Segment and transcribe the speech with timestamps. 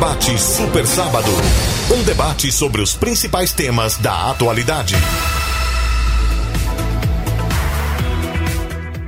[0.00, 1.28] Debate Super Sábado.
[1.94, 4.94] Um debate sobre os principais temas da atualidade.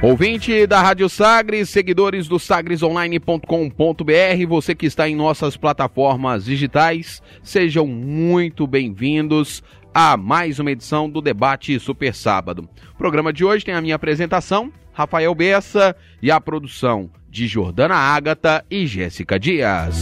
[0.02, 7.86] Ouvinte da Rádio Sagres, seguidores do sagresonline.com.br, você que está em nossas plataformas digitais, sejam
[7.86, 9.62] muito bem-vindos
[9.95, 12.68] a mais uma edição do Debate Super Sábado.
[12.93, 17.95] O programa de hoje tem a minha apresentação, Rafael Bessa, e a produção de Jordana
[17.95, 19.98] Ágata e Jéssica Dias.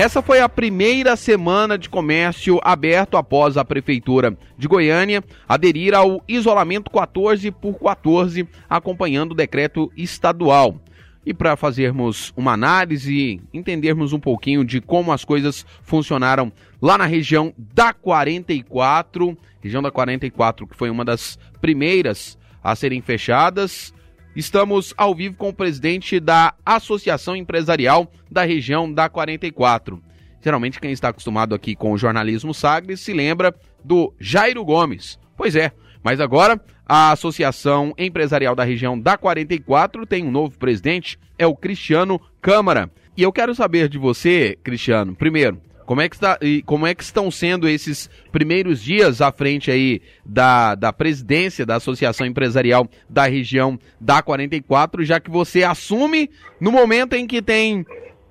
[0.00, 6.24] Essa foi a primeira semana de comércio aberto após a Prefeitura de Goiânia aderir ao
[6.26, 10.80] isolamento 14 por 14, acompanhando o decreto estadual.
[11.26, 16.96] E para fazermos uma análise e entendermos um pouquinho de como as coisas funcionaram lá
[16.96, 23.92] na região da 44, região da 44 que foi uma das primeiras a serem fechadas,
[24.34, 30.00] Estamos ao vivo com o presidente da Associação Empresarial da região da 44.
[30.40, 35.18] Geralmente quem está acostumado aqui com o jornalismo Sagres se lembra do Jairo Gomes.
[35.36, 41.18] Pois é, mas agora a Associação Empresarial da região da 44 tem um novo presidente,
[41.36, 42.90] é o Cristiano Câmara.
[43.16, 45.60] E eu quero saber de você, Cristiano, primeiro,
[45.90, 50.00] como é que, está, como é que estão sendo esses primeiros dias à frente aí
[50.24, 56.30] da, da presidência da Associação Empresarial da região da 44, já que você assume
[56.60, 57.84] no momento em que tem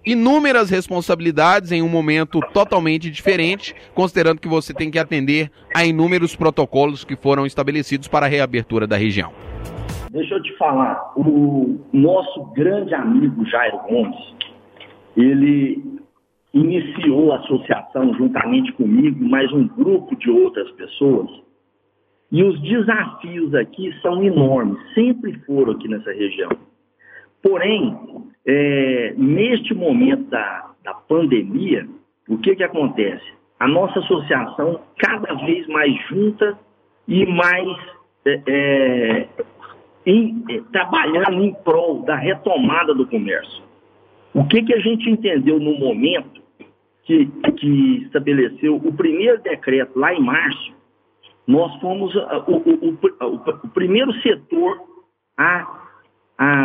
[0.05, 6.37] inúmeras responsabilidades em um momento totalmente diferente, considerando que você tem que atender a inúmeros
[6.37, 9.33] protocolos que foram estabelecidos para a reabertura da região.
[10.09, 14.15] Deixa eu te falar, o nosso grande amigo Jairo Gomes,
[15.17, 15.99] ele
[16.53, 21.30] iniciou a associação juntamente comigo, mais um grupo de outras pessoas.
[22.31, 26.52] E os desafios aqui são enormes, sempre foram aqui nessa região.
[27.42, 27.97] Porém,
[28.45, 31.88] é, neste momento da, da pandemia,
[32.27, 33.25] o que, que acontece?
[33.59, 36.58] A nossa associação cada vez mais junta
[37.08, 37.67] e mais
[38.26, 39.27] é, é,
[40.05, 43.64] em, é, trabalhando em prol da retomada do comércio.
[44.33, 46.41] O que, que a gente entendeu no momento
[47.03, 47.25] que,
[47.57, 50.73] que estabeleceu o primeiro decreto lá em março,
[51.47, 54.77] nós fomos uh, o, o, o, o primeiro setor
[55.35, 55.79] a,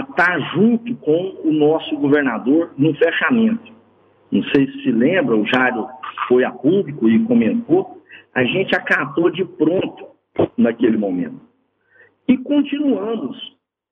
[0.09, 3.73] estar junto com o nosso governador no fechamento.
[4.31, 5.89] Não sei se se lembra, o Jário
[6.29, 8.03] foi a público e comentou,
[8.35, 10.07] a gente acatou de pronto
[10.57, 11.41] naquele momento.
[12.29, 13.37] E continuamos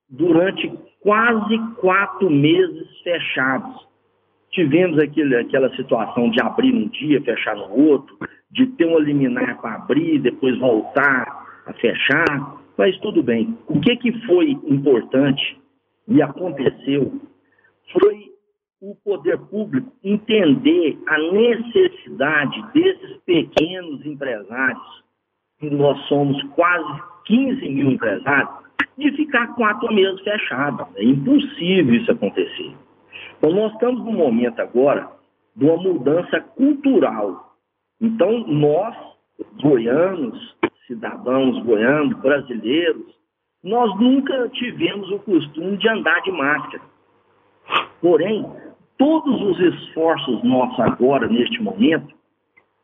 [0.08, 0.70] durante
[1.02, 3.86] quase quatro meses fechados.
[4.50, 8.16] Tivemos aquele, aquela situação de abrir um dia, fechar no outro,
[8.50, 13.56] de ter um liminar para abrir, depois voltar a fechar, mas tudo bem.
[13.66, 15.58] O que, que foi importante
[16.06, 17.20] e aconteceu
[17.92, 18.32] foi
[18.80, 25.04] o poder público entender a necessidade desses pequenos empresários,
[25.62, 28.50] nós somos quase 15 mil empresários,
[28.98, 30.86] de ficar quatro meses fechados.
[30.96, 32.74] É impossível isso acontecer.
[33.38, 35.08] Então, nós estamos num momento agora
[35.56, 37.56] de uma mudança cultural.
[38.00, 38.94] Então, nós,
[39.60, 40.56] goianos,
[40.86, 43.12] cidadãos goianos, brasileiros,
[43.62, 46.82] nós nunca tivemos o costume de andar de máscara.
[48.00, 48.44] Porém,
[48.98, 52.14] todos os esforços nossos agora, neste momento,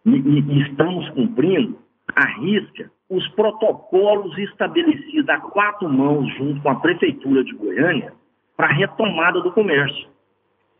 [0.06, 1.78] e, e estamos cumprindo,
[2.18, 8.12] arrisca os protocolos estabelecidos a quatro mãos junto com a Prefeitura de Goiânia
[8.56, 10.08] para a retomada do comércio.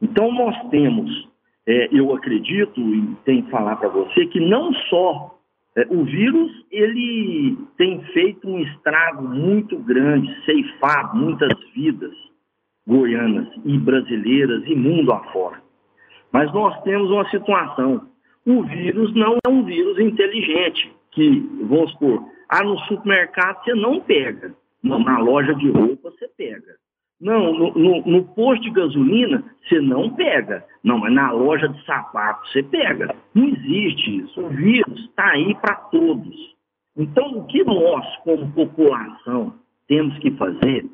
[0.03, 1.29] Então, nós temos,
[1.67, 5.39] é, eu acredito e tenho que falar para você, que não só
[5.77, 12.13] é, o vírus ele tem feito um estrago muito grande, ceifado muitas vidas
[12.87, 15.63] goianas e brasileiras e mundo afora.
[16.33, 18.09] Mas nós temos uma situação.
[18.47, 24.01] O vírus não é um vírus inteligente, que, vamos supor, ah, no supermercado você não
[24.01, 26.77] pega, na loja de roupa você pega.
[27.21, 30.65] Não, no, no, no, posto de gasolina você não pega.
[30.85, 33.15] Não, mas na loja de sapato você pega.
[33.35, 34.41] Não existe isso.
[34.41, 36.57] O vírus está aí para todos.
[36.97, 39.55] Então, o que nós, como população,
[39.89, 40.85] temos que fazer,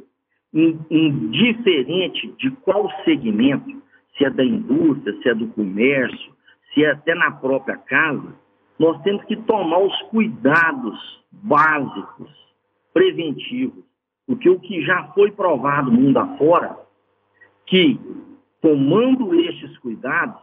[0.91, 3.83] indiferente de qual segmento,
[4.17, 6.33] se é da indústria, se é do comércio,
[6.73, 8.35] se é até na própria casa,
[8.79, 12.31] nós temos que tomar os cuidados básicos,
[12.93, 13.85] preventivos
[14.27, 16.77] porque o que já foi provado mundo afora,
[17.67, 17.99] que
[18.61, 20.41] tomando estes cuidados,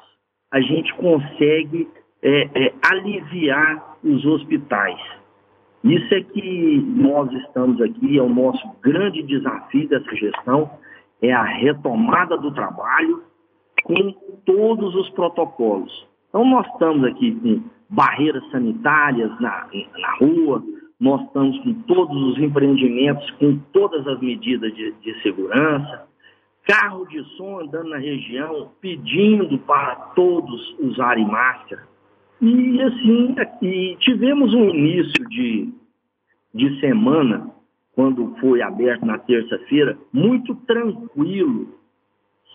[0.51, 1.87] a gente consegue
[2.21, 4.99] é, é, aliviar os hospitais.
[5.83, 10.69] Isso é que nós estamos aqui, é o nosso grande desafio dessa gestão,
[11.21, 13.23] é a retomada do trabalho
[13.83, 14.11] com
[14.45, 16.07] todos os protocolos.
[16.31, 19.67] Então, nós estamos aqui com barreiras sanitárias na,
[19.99, 20.63] na rua,
[20.97, 26.07] nós estamos com todos os empreendimentos, com todas as medidas de, de segurança,
[26.65, 31.83] carro de som andando na região, pedindo para todos usarem máscara.
[32.39, 35.69] E assim, e tivemos um início de,
[36.53, 37.51] de semana,
[37.93, 41.80] quando foi aberto na terça-feira, muito tranquilo.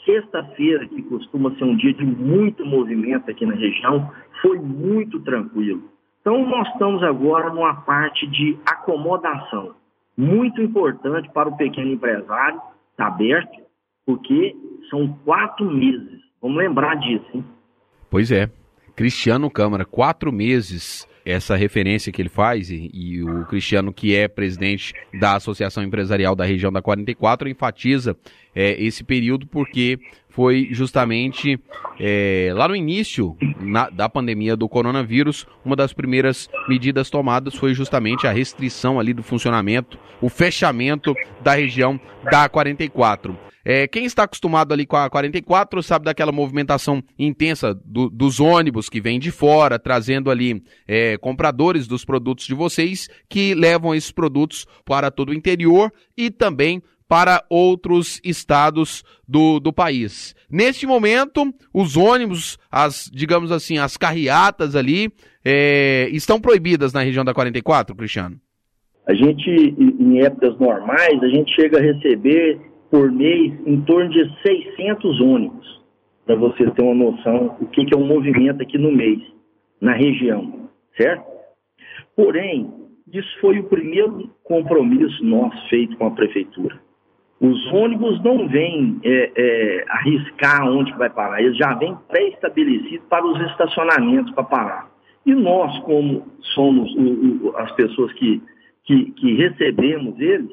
[0.06, 4.11] Sexta-feira, que costuma ser um dia de muito movimento aqui na região,
[4.41, 5.91] foi muito tranquilo.
[6.20, 9.75] Então, nós estamos agora numa parte de acomodação,
[10.17, 12.61] muito importante para o pequeno empresário,
[12.93, 13.61] está aberto,
[14.06, 14.56] porque
[14.88, 16.20] são quatro meses.
[16.41, 17.44] Vamos lembrar disso, hein?
[18.08, 18.49] Pois é.
[18.94, 24.26] Cristiano Câmara, quatro meses, essa referência que ele faz, e, e, o Cristiano, que é
[24.26, 28.17] presidente da Associação Empresarial da região da 44, enfatiza
[28.56, 29.99] é, esse período porque
[30.31, 31.58] foi justamente
[32.00, 37.75] é, lá no início na, da pandemia do coronavírus, uma das primeiras medidas tomadas foi
[37.75, 42.00] justamente a restrição ali do funcionamento, o fechamento da região
[42.31, 43.47] da 44.
[43.69, 48.88] É, quem está acostumado ali com a 44 sabe daquela movimentação intensa do, dos ônibus
[48.88, 54.12] que vêm de fora, trazendo ali é, compradores dos produtos de vocês que levam esses
[54.12, 60.35] produtos para todo o interior e também para outros estados do, do país.
[60.50, 65.08] Neste momento, os ônibus, as, digamos assim, as carreatas ali,
[65.44, 68.37] é, estão proibidas na região da 44, Cristiano?
[69.06, 72.61] A gente, em épocas normais, a gente chega a receber
[72.91, 75.81] por mês em torno de 600 ônibus,
[76.25, 79.20] para você ter uma noção o que, que é um movimento aqui no mês,
[79.81, 81.25] na região, certo?
[82.17, 82.73] Porém,
[83.12, 86.81] isso foi o primeiro compromisso nosso feito com a prefeitura.
[87.40, 93.26] Os ônibus não vêm é, é, arriscar onde vai parar, eles já vêm pré-estabelecidos para
[93.26, 94.90] os estacionamentos para parar.
[95.26, 98.42] E nós, como somos o, o, as pessoas que,
[98.84, 100.50] que, que recebemos eles,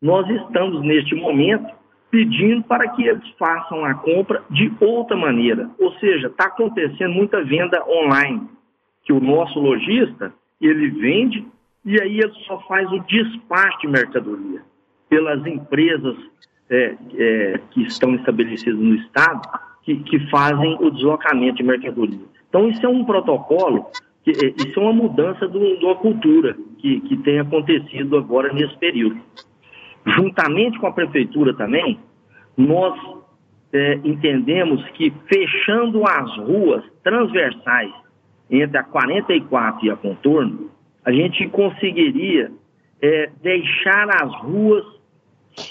[0.00, 1.66] nós estamos neste momento
[2.10, 5.70] pedindo para que eles façam a compra de outra maneira.
[5.78, 8.48] Ou seja, está acontecendo muita venda online,
[9.04, 11.46] que o nosso lojista, ele vende
[11.84, 14.71] e aí ele só faz o despacho de mercadoria
[15.12, 16.16] pelas empresas
[16.70, 19.42] é, é, que estão estabelecidas no Estado,
[19.82, 22.24] que, que, fazem o deslocamento de mercadoria.
[22.48, 23.84] Então, isso é um protocolo,
[24.24, 28.74] que, é, isso é uma mudança de uma cultura que, que tem acontecido agora nesse
[28.78, 29.20] período.
[30.16, 32.00] Juntamente com a prefeitura também,
[32.56, 32.98] nós
[33.70, 37.92] é, entendemos que fechando as ruas transversais
[38.50, 40.70] entre a 44 e a contorno,
[41.04, 42.50] a gente conseguiria
[43.02, 45.01] é, deixar as ruas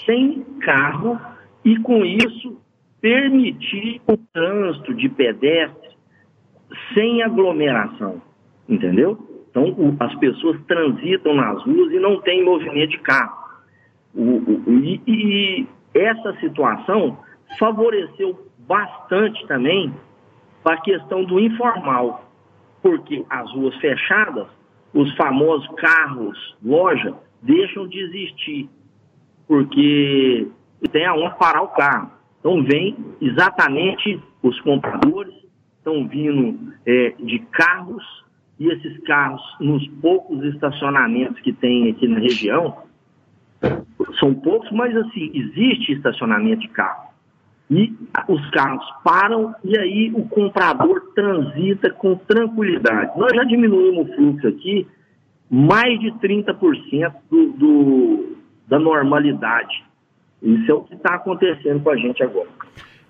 [0.06, 1.20] sem carro
[1.64, 2.60] e, com isso,
[3.00, 5.92] permitir o trânsito de pedestres
[6.94, 8.22] sem aglomeração,
[8.68, 9.18] entendeu?
[9.50, 13.42] Então, o, as pessoas transitam nas ruas e não tem movimento de carro.
[14.14, 17.18] O, o, e, e essa situação
[17.58, 19.92] favoreceu bastante também
[20.64, 22.24] a questão do informal,
[22.80, 24.46] porque as ruas fechadas,
[24.94, 28.70] os famosos carros, loja, deixam de existir,
[29.52, 30.48] porque
[30.90, 32.10] tem aonde parar o carro.
[32.40, 35.34] Então vem exatamente os compradores,
[35.76, 38.02] estão vindo é, de carros,
[38.58, 42.78] e esses carros, nos poucos estacionamentos que tem aqui na região,
[44.18, 47.10] são poucos, mas assim, existe estacionamento de carro.
[47.70, 47.94] E
[48.28, 53.18] os carros param e aí o comprador transita com tranquilidade.
[53.18, 54.86] Nós já diminuímos o fluxo aqui
[55.50, 59.84] mais de 30% do, do, da normalidade.
[60.42, 62.48] Isso é o que está acontecendo com a gente agora.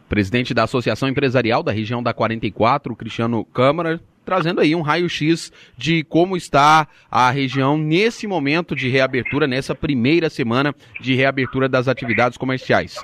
[0.08, 6.04] Presidente da Associação Empresarial da região da 44, Cristiano Câmara, trazendo aí um raio-x de
[6.04, 12.36] como está a região nesse momento de reabertura, nessa primeira semana de reabertura das atividades
[12.36, 13.02] comerciais.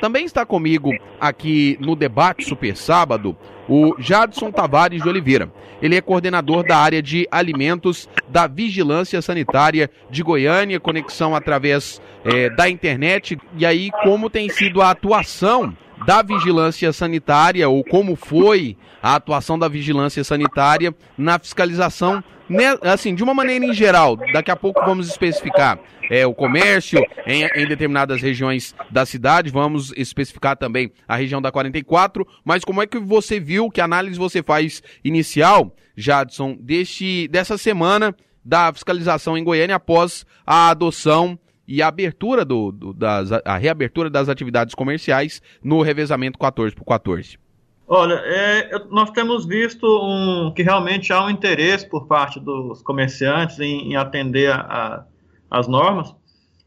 [0.00, 3.36] Também está comigo aqui no debate Super Sábado
[3.68, 5.50] o Jadson Tavares de Oliveira.
[5.80, 12.50] Ele é coordenador da área de alimentos da Vigilância Sanitária de Goiânia, conexão através é,
[12.50, 13.38] da internet.
[13.56, 15.76] E aí, como tem sido a atuação
[16.06, 23.14] da vigilância sanitária ou como foi a atuação da vigilância sanitária na fiscalização, né, assim,
[23.14, 24.16] de uma maneira em geral.
[24.32, 25.78] Daqui a pouco vamos especificar
[26.10, 31.50] é, o comércio em, em determinadas regiões da cidade, vamos especificar também a região da
[31.50, 37.56] 44, mas como é que você viu, que análise você faz inicial, Jadson, deste, dessa
[37.56, 43.56] semana da fiscalização em Goiânia após a adoção e a abertura do, do das, a
[43.56, 47.38] reabertura das atividades comerciais no revezamento 14 por 14.
[47.86, 53.60] Olha, é, nós temos visto um, que realmente há um interesse por parte dos comerciantes
[53.60, 55.04] em, em atender a, a,
[55.50, 56.14] as normas,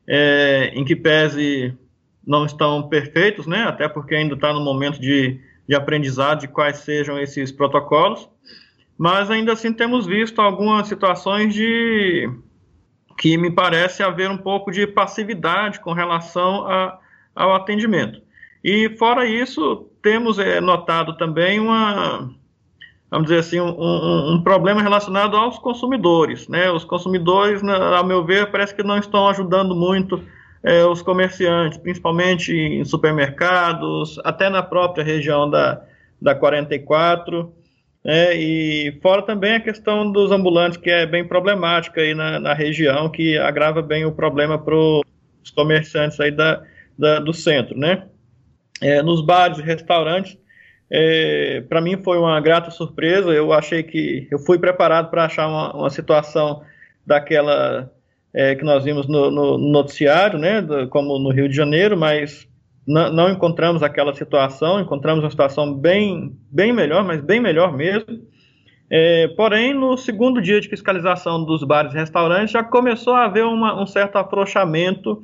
[0.07, 1.75] é, em que pese
[2.25, 6.79] não estão perfeitos, né, até porque ainda está no momento de, de aprendizado de quais
[6.79, 8.29] sejam esses protocolos,
[8.97, 12.29] mas ainda assim temos visto algumas situações de
[13.17, 16.99] que me parece haver um pouco de passividade com relação a,
[17.33, 18.21] ao atendimento.
[18.63, 22.29] E fora isso, temos é, notado também uma,
[23.11, 26.47] vamos dizer assim, um, um, um, problema relacionado aos consumidores.
[26.47, 26.71] Né?
[26.71, 30.23] Os consumidores, ao meu ver, parece que não estão ajudando muito
[30.63, 35.81] é, os comerciantes, principalmente em supermercados, até na própria região da,
[36.21, 37.51] da 44.
[38.01, 38.37] Né?
[38.37, 43.09] E fora também a questão dos ambulantes, que é bem problemática aí na, na região,
[43.09, 46.63] que agrava bem o problema para os comerciantes aí da,
[46.97, 48.03] da, do centro, né?
[48.81, 50.37] É, nos bares e restaurantes,
[50.89, 53.31] é, para mim foi uma grata surpresa.
[53.31, 56.61] Eu achei que eu fui preparado para achar uma, uma, situação
[57.05, 57.91] daquela
[58.33, 62.47] é, que nós vimos no, no, noticiário, né, do, como no Rio de Janeiro, mas
[62.85, 64.79] não encontramos aquela situação.
[64.79, 68.21] Encontramos uma situação bem, bem melhor, mas bem melhor mesmo.
[68.89, 73.43] É, porém, no segundo dia de fiscalização dos bares e restaurantes, já começou a haver
[73.43, 75.21] uma, um certo afrouxamento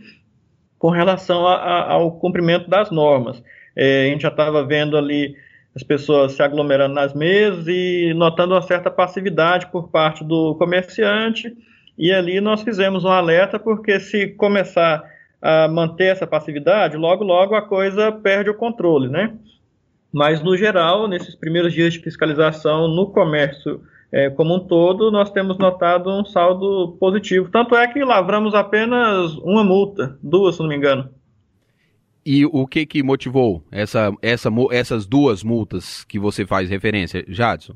[0.84, 3.42] com relação a, a, ao cumprimento das normas.
[3.74, 5.34] É, a gente já estava vendo ali
[5.74, 11.56] as pessoas se aglomerando nas mesas e notando uma certa passividade por parte do comerciante.
[11.98, 15.02] E ali nós fizemos um alerta, porque se começar
[15.42, 19.34] a manter essa passividade, logo, logo a coisa perde o controle, né?
[20.12, 23.82] Mas, no geral, nesses primeiros dias de fiscalização no comércio
[24.14, 27.50] é, como um todo, nós temos notado um saldo positivo.
[27.50, 31.10] Tanto é que lavramos apenas uma multa, duas, se não me engano.
[32.24, 37.74] E o que que motivou essa, essa, essas duas multas que você faz referência, Jadson?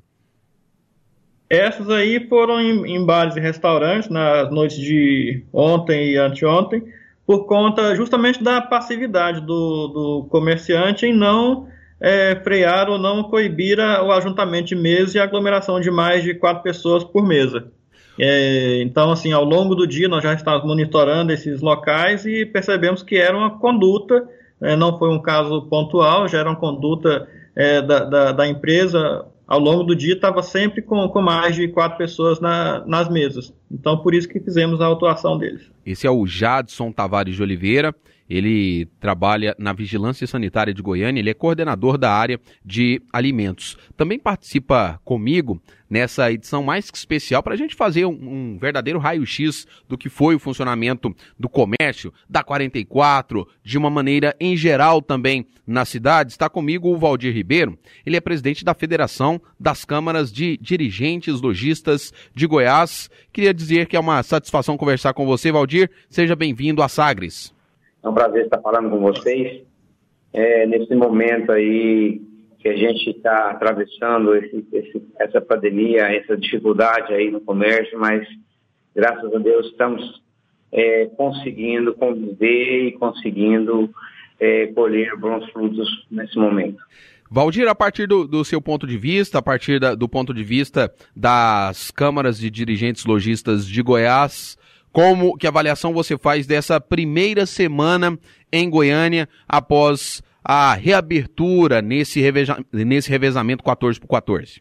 [1.50, 6.84] Essas aí foram em, em bares e restaurantes nas noites de ontem e anteontem,
[7.26, 11.68] por conta justamente da passividade do, do comerciante em não
[12.00, 16.64] é, frear ou não coibir o ajuntamento de mesas e aglomeração de mais de quatro
[16.64, 17.72] pessoas por mesa.
[18.20, 23.04] É, então, assim, ao longo do dia nós já estávamos monitorando esses locais e percebemos
[23.04, 24.28] que era uma conduta,
[24.60, 29.26] é, não foi um caso pontual, já era uma conduta é, da, da, da, empresa
[29.48, 33.54] ao longo do dia, estava sempre com, com mais de quatro pessoas na, nas mesas.
[33.72, 35.72] Então, por isso que fizemos a atuação deles.
[35.86, 37.94] Esse é o Jadson Tavares de Oliveira.
[38.30, 43.78] Ele trabalha na Vigilância Sanitária de Goiânia, ele é coordenador da área de alimentos.
[43.96, 49.00] Também participa comigo nessa edição mais que especial para a gente fazer um, um verdadeiro
[49.00, 55.02] raio-x do que foi o funcionamento do comércio, da 44, de uma maneira em geral
[55.02, 56.32] também na cidade.
[56.32, 62.14] Está comigo o Valdir Ribeiro, ele é presidente da Federação das Câmaras de Dirigentes Logistas
[62.34, 63.10] de Goiás.
[63.32, 65.90] Queria dizer que é uma satisfação conversar com você, Valdir.
[66.10, 67.56] Seja bem-vindo a Sagres.
[68.04, 69.64] É um prazer estar falando com vocês.
[70.34, 72.22] É, nesse momento aí
[72.60, 78.28] que a gente está atravessando esse, esse, essa pandemia, essa dificuldade aí no comércio, mas
[78.96, 80.22] graças a Deus estamos
[80.72, 83.90] é, conseguindo conviver e conseguindo
[84.40, 86.78] é, colher bons frutos nesse momento.
[87.30, 90.44] Valdir, a partir do, do, seu ponto de vista, a partir da, do ponto de
[90.44, 94.58] vista das câmaras de dirigentes lojistas de Goiás,
[94.98, 98.18] como que avaliação você faz dessa primeira semana
[98.52, 104.60] em Goiânia após a reabertura nesse, reveza, nesse revezamento 14 por 14?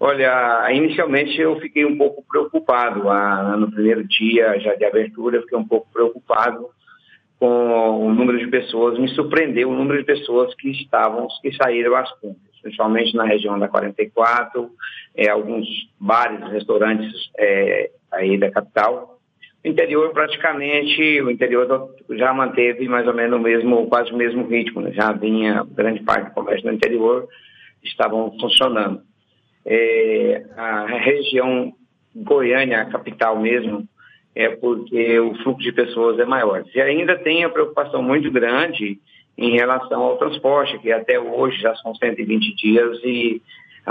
[0.00, 3.08] Olha, inicialmente eu fiquei um pouco preocupado.
[3.08, 6.70] Ah, no primeiro dia já de abertura, eu fiquei um pouco preocupado
[7.38, 8.98] com o número de pessoas.
[8.98, 13.58] Me surpreendeu o número de pessoas que estavam, que saíram às compras, principalmente na região
[13.58, 14.70] da 44,
[15.14, 15.66] é, alguns
[16.00, 19.20] bares, restaurantes é, aí da capital.
[19.62, 24.46] O interior praticamente, o interior já manteve mais ou menos o mesmo, quase o mesmo
[24.48, 24.92] ritmo, né?
[24.92, 27.28] já vinha grande parte do comércio no interior
[27.82, 29.02] estavam funcionando.
[29.66, 31.72] É, a região
[32.14, 33.86] Goiânia, a capital mesmo,
[34.34, 36.64] é porque o fluxo de pessoas é maior.
[36.74, 38.98] E ainda tem a preocupação muito grande
[39.36, 43.42] em relação ao transporte, que até hoje já são 120 dias e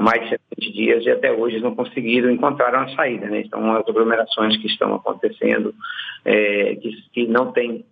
[0.02, 3.28] mais de 70 dias e até hoje não conseguiram encontrar uma saída.
[3.28, 3.44] Né?
[3.46, 5.74] Então, as aglomerações que estão acontecendo,
[6.26, 7.86] é, que, que, não tem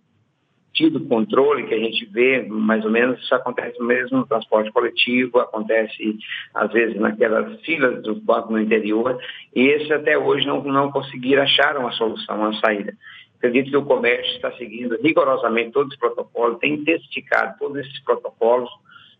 [0.72, 5.38] tido controle, que a gente vê, mais ou menos, isso acontece mesmo no transporte coletivo,
[5.38, 6.16] acontece
[6.54, 9.18] às vezes naquelas filas do banco no interior,
[9.54, 12.94] e esse até hoje não, não conseguiram achar uma solução, uma saída.
[13.42, 18.70] Acredito que o comércio está seguindo rigorosamente todos os protocolos, tem intensificado todos esses protocolos,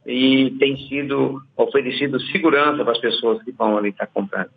[0.07, 4.50] e tem sido oferecido segurança para as pessoas que vão ali estar comprando.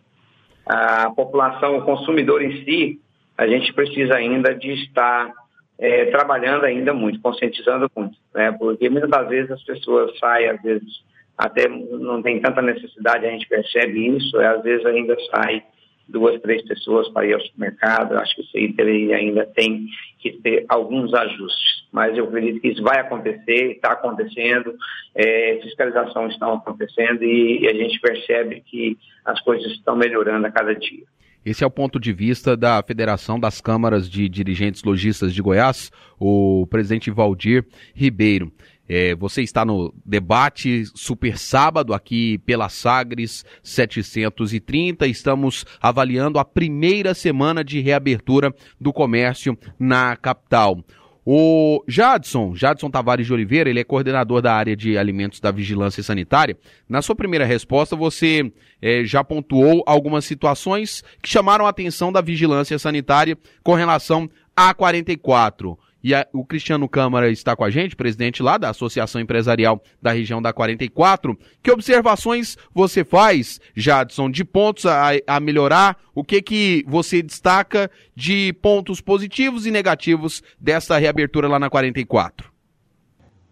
[0.64, 3.00] A população, o consumidor em si,
[3.36, 5.32] a gente precisa ainda de estar
[5.78, 8.52] é, trabalhando ainda muito, conscientizando muito, né?
[8.52, 11.04] porque muitas vezes as pessoas saem, às vezes
[11.36, 15.62] até não tem tanta necessidade, a gente percebe isso, às vezes ainda sai
[16.08, 19.86] duas, três pessoas para ir ao supermercado, acho que isso aí ainda tem
[20.18, 24.74] que ter alguns ajustes, mas eu acredito que isso vai acontecer, está acontecendo,
[25.14, 30.50] é, fiscalização estão acontecendo e, e a gente percebe que as coisas estão melhorando a
[30.50, 31.04] cada dia.
[31.46, 35.92] Esse é o ponto de vista da Federação das Câmaras de Dirigentes Logistas de Goiás,
[36.18, 38.50] o presidente Valdir Ribeiro.
[38.88, 45.06] É, você está no debate Super Sábado aqui pela Sagres 730.
[45.06, 50.84] Estamos avaliando a primeira semana de reabertura do comércio na capital.
[51.28, 56.00] O Jadson, Jadson Tavares de Oliveira, ele é coordenador da área de alimentos da vigilância
[56.00, 56.56] sanitária.
[56.88, 62.20] Na sua primeira resposta, você é, já pontuou algumas situações que chamaram a atenção da
[62.20, 65.76] vigilância sanitária com relação a 44.
[66.06, 70.12] E a, o Cristiano Câmara está com a gente, presidente lá da Associação Empresarial da
[70.12, 71.36] região da 44.
[71.60, 75.96] Que observações você faz, Jadson, de pontos a, a melhorar?
[76.14, 82.52] O que que você destaca de pontos positivos e negativos dessa reabertura lá na 44?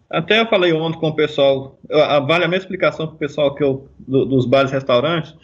[0.09, 1.77] Até eu falei ontem com o pessoal,
[2.25, 5.35] vale a mesma explicação para o pessoal que eu, do, dos bares e restaurantes.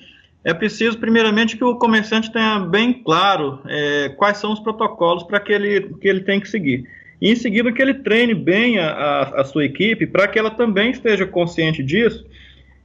[0.45, 5.41] É preciso, primeiramente, que o comerciante tenha bem claro é, quais são os protocolos para
[5.41, 8.89] que ele, que ele tem que seguir e em seguida que ele treine bem a,
[8.89, 12.25] a, a sua equipe para que ela também esteja consciente disso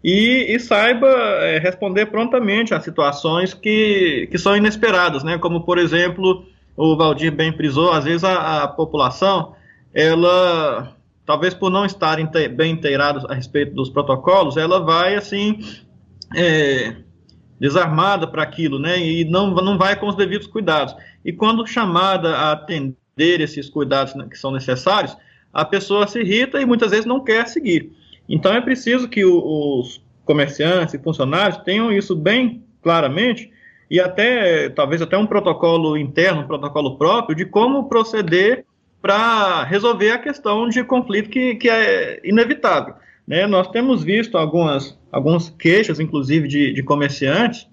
[0.05, 5.37] e, e saiba é, responder prontamente a situações que, que são inesperadas, né?
[5.37, 6.45] Como, por exemplo,
[6.77, 9.55] o Valdir bem frisou, às vezes a, a população,
[9.93, 12.19] ela, talvez por não estar
[12.51, 15.59] bem inteirados a respeito dos protocolos, ela vai, assim,
[16.37, 16.95] é,
[17.59, 19.01] desarmada para aquilo, né?
[19.01, 20.95] E não, não vai com os devidos cuidados.
[21.25, 25.17] E quando chamada a atender ter esses cuidados que são necessários,
[25.53, 27.91] a pessoa se irrita e muitas vezes não quer seguir.
[28.29, 33.51] Então é preciso que os comerciantes e funcionários tenham isso bem claramente
[33.91, 38.67] e até talvez até um protocolo interno, um protocolo próprio de como proceder
[39.01, 42.95] para resolver a questão de conflito que, que é inevitável.
[43.27, 43.47] Né?
[43.47, 47.67] Nós temos visto algumas, algumas queixas, inclusive, de, de comerciantes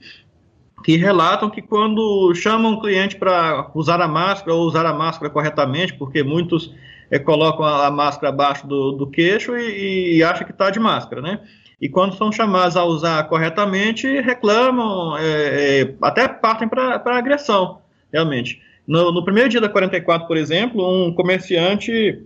[0.83, 5.29] que relatam que quando chamam um cliente para usar a máscara ou usar a máscara
[5.29, 6.73] corretamente, porque muitos
[7.09, 11.21] é, colocam a, máscara abaixo do, do queixo e, e acham que está de máscara,
[11.21, 11.39] né?
[11.79, 18.61] E quando são chamados a usar corretamente, reclamam, é, é, até partem para agressão, realmente.
[18.87, 22.21] No, no, primeiro dia da 44, por exemplo, um comerciante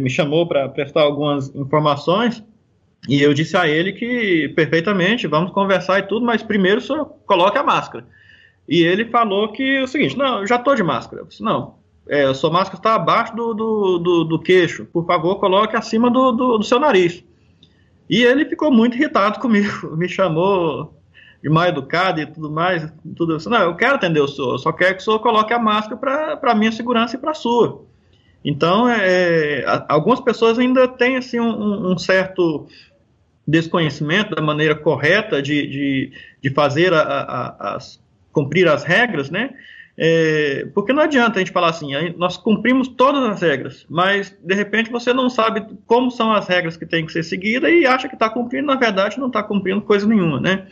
[0.00, 2.42] me chamou para prestar algumas informações
[3.08, 7.56] e eu disse a ele que perfeitamente, vamos conversar e tudo, mas primeiro só coloque
[7.58, 8.06] a máscara.
[8.68, 11.22] E ele falou que o seguinte: não, eu já estou de máscara.
[11.22, 11.74] Eu disse, não,
[12.08, 16.10] é, a sua máscara está abaixo do, do, do, do, queixo, por favor, coloque acima
[16.10, 17.22] do, do, do, seu nariz.
[18.08, 20.94] E ele ficou muito irritado comigo, me chamou
[21.42, 22.92] de mal educado e tudo mais.
[23.16, 23.48] Tudo isso.
[23.48, 26.52] Não, eu quero atender o senhor, só quero que o senhor coloque a máscara para
[26.52, 27.84] a minha segurança e para a sua.
[28.44, 32.68] Então, é, algumas pessoas ainda têm assim, um, um certo
[33.46, 39.50] desconhecimento da maneira correta de, de, de fazer a, a, as, cumprir as regras, né?
[39.98, 44.54] É, porque não adianta a gente falar assim, nós cumprimos todas as regras, mas de
[44.54, 48.06] repente você não sabe como são as regras que têm que ser seguidas e acha
[48.06, 50.66] que está cumprindo, na verdade não está cumprindo coisa nenhuma, né?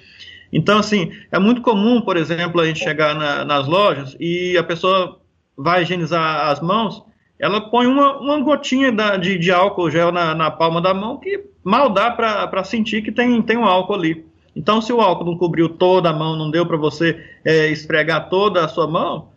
[0.53, 4.63] Então, assim, é muito comum, por exemplo, a gente chegar na, nas lojas e a
[4.63, 5.21] pessoa
[5.57, 7.03] vai higienizar as mãos
[7.39, 11.19] ela põe uma, uma gotinha da, de, de, álcool gel na, na, palma da mão
[11.19, 14.27] que mal dá para sentir que tem, tem um álcool ali.
[14.55, 18.29] Então, se o álcool não cobriu toda a mão, não deu para você é, esfregar
[18.29, 19.29] toda a sua mão,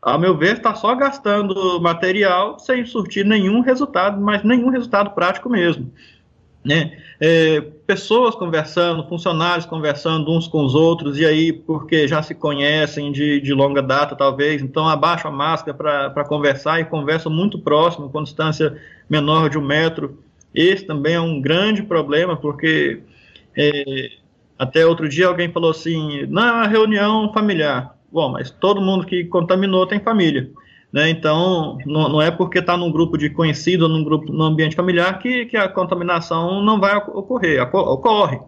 [0.00, 5.50] ao meu ver, está só gastando material sem surtir nenhum resultado, mas nenhum resultado prático
[5.50, 5.90] mesmo
[6.64, 6.98] né?
[7.18, 13.12] É, pessoas conversando, funcionários conversando uns com os outros, e aí, porque já se conhecem
[13.12, 15.76] de, de longa data, talvez, então abaixam a máscara
[16.12, 18.76] para conversar e conversam muito próximo, com distância
[19.08, 20.18] menor de um metro.
[20.54, 23.00] Esse também é um grande problema, porque
[23.56, 24.10] é,
[24.58, 27.96] até outro dia alguém falou assim: uma reunião familiar.
[28.12, 30.50] Bom, mas todo mundo que contaminou tem família.
[30.92, 31.08] Né?
[31.10, 35.18] Então, não, não, é porque está num grupo de conhecido, num grupo no ambiente familiar,
[35.18, 38.40] que, que a contaminação não vai ocorrer, ocorre.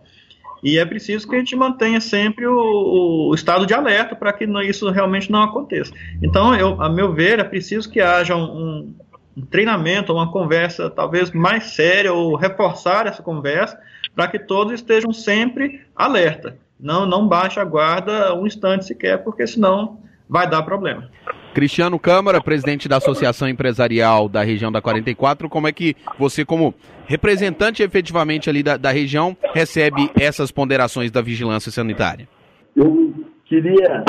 [0.62, 4.44] E é preciso que a gente mantenha sempre o, o estado de alerta para que
[4.64, 5.92] isso realmente não aconteça.
[6.22, 8.94] Então, eu, a meu ver, é preciso que haja um,
[9.37, 13.78] um treinamento, uma conversa talvez mais séria ou reforçar essa conversa
[14.14, 16.57] para que todos estejam sempre alerta.
[16.78, 19.98] Não, não baixe a guarda um instante sequer, porque senão
[20.33, 21.11] vai dar problema.
[21.53, 26.75] Cristiano Câmara, presidente da Associação Empresarial da região da 44, como é que você, como
[27.07, 32.27] representante efetivamente ali da, da região, recebe essas ponderações da vigilância sanitária?
[32.75, 33.12] Eu
[33.45, 34.05] queria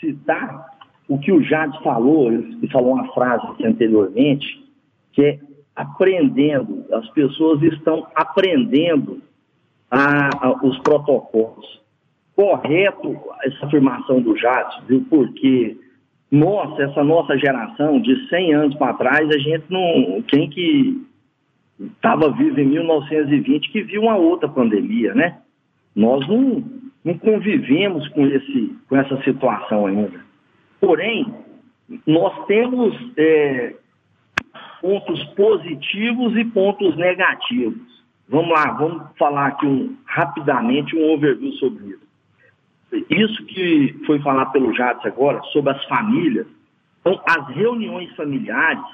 [0.00, 0.64] citar
[1.06, 4.46] o que o Jades falou, ele falou uma frase anteriormente,
[5.12, 5.38] que é
[5.76, 9.20] aprendendo, as pessoas estão aprendendo
[9.90, 11.85] a, a, os protocolos.
[12.36, 15.04] Correto essa afirmação do Jades, viu?
[15.08, 15.76] Porque
[16.30, 20.22] nossa, essa nossa geração de 100 anos para trás, a gente não.
[20.28, 21.02] Quem que
[21.80, 25.38] estava vivo em 1920 que viu uma outra pandemia, né?
[25.94, 26.62] Nós não,
[27.04, 30.20] não convivemos com, esse, com essa situação ainda.
[30.80, 31.32] Porém,
[32.06, 33.74] nós temos é,
[34.80, 38.04] pontos positivos e pontos negativos.
[38.28, 42.05] Vamos lá, vamos falar aqui um, rapidamente um overview sobre isso.
[42.92, 46.46] Isso que foi falado pelo Jades agora, sobre as famílias.
[47.00, 48.84] Então, as reuniões familiares,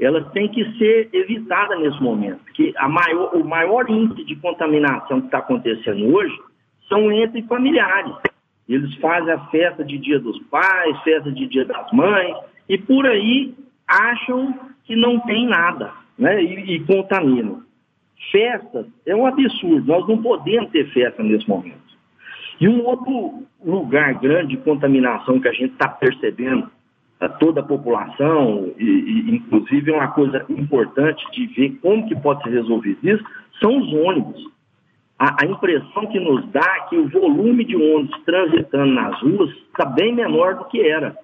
[0.00, 5.20] elas têm que ser evitadas nesse momento, porque a maior, o maior índice de contaminação
[5.20, 6.36] que está acontecendo hoje
[6.88, 8.14] são entre familiares.
[8.68, 12.34] Eles fazem a festa de dia dos pais, festa de dia das mães,
[12.68, 13.54] e por aí
[13.86, 16.42] acham que não tem nada, né?
[16.42, 17.62] E, e contaminam.
[18.30, 21.81] Festas é um absurdo, nós não podemos ter festa nesse momento.
[22.60, 26.70] E um outro lugar grande de contaminação que a gente está percebendo,
[27.20, 32.16] a toda a população, e, e, inclusive é uma coisa importante de ver como que
[32.16, 33.24] pode ser resolvido isso,
[33.60, 34.44] são os ônibus.
[35.16, 39.50] A, a impressão que nos dá é que o volume de ônibus transitando nas ruas
[39.50, 41.16] está bem menor do que era.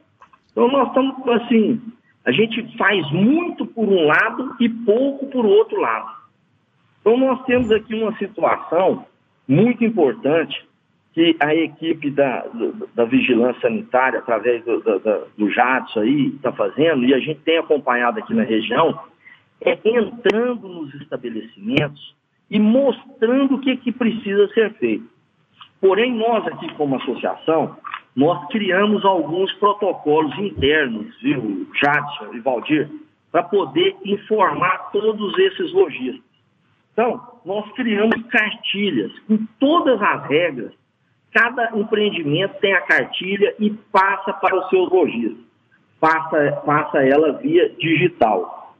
[0.52, 1.80] Então nós estamos assim,
[2.24, 6.10] a gente faz muito por um lado e pouco por outro lado.
[7.00, 9.04] Então nós temos aqui uma situação
[9.48, 10.67] muito importante
[11.18, 12.46] que a equipe da,
[12.94, 15.00] da vigilância sanitária, através do, do,
[15.36, 18.96] do aí, está fazendo, e a gente tem acompanhado aqui na região,
[19.60, 22.14] é entrando nos estabelecimentos
[22.48, 25.08] e mostrando o que, que precisa ser feito.
[25.80, 27.76] Porém, nós aqui como associação,
[28.14, 32.88] nós criamos alguns protocolos internos, viu, Jadson e Valdir,
[33.32, 36.22] para poder informar todos esses lojistas.
[36.92, 40.78] Então, nós criamos cartilhas com todas as regras
[41.32, 45.44] Cada empreendimento tem a cartilha e passa para os seus lojistas.
[46.00, 48.74] Passa, passa ela via digital.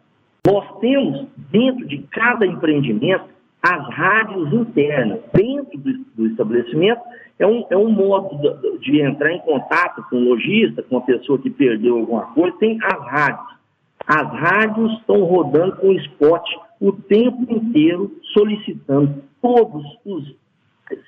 [0.47, 3.25] Nós temos, dentro de cada empreendimento,
[3.63, 5.21] as rádios internas.
[5.33, 7.03] Dentro do, do estabelecimento,
[7.39, 11.03] é um, é um modo de, de, entrar em contato com o lojista, com a
[11.03, 13.59] pessoa que perdeu alguma coisa, tem as rádios.
[14.07, 16.49] As rádios estão rodando com spot
[16.81, 20.35] o tempo inteiro, solicitando todos os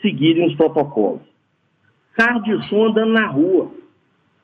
[0.03, 1.29] seguirem os protocolos
[2.14, 3.70] carro de som andando na rua,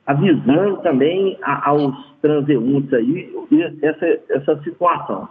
[0.05, 3.33] avisando também a, aos transeuntes aí
[3.81, 5.29] essa, essa situação.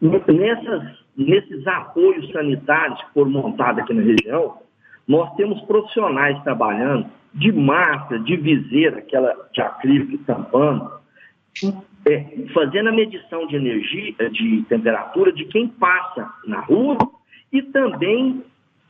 [0.00, 4.58] Nessas, nesses apoios sanitários que foram montados aqui na região,
[5.06, 10.90] nós temos profissionais trabalhando de máscara, de viseira, aquela de acrílico tampando,
[12.06, 16.96] é, fazendo a medição de energia, de temperatura de quem passa na rua
[17.52, 18.42] e também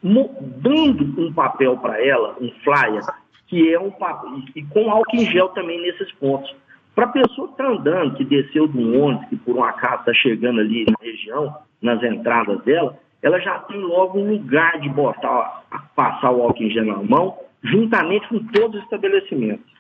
[0.03, 3.05] dando um papel para ela, um flyer,
[3.47, 6.55] que é um papel, e com álcool em gel também nesses pontos.
[6.95, 10.01] Para a pessoa que está andando, que desceu de um ônibus, que por um acaso
[10.01, 14.89] está chegando ali na região, nas entradas dela, ela já tem logo um lugar de
[14.89, 19.71] botar, passar o álcool em gel na mão, juntamente com todos os estabelecimentos.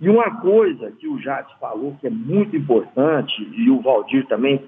[0.00, 4.62] E uma coisa que o Jades falou que é muito importante, e o Valdir também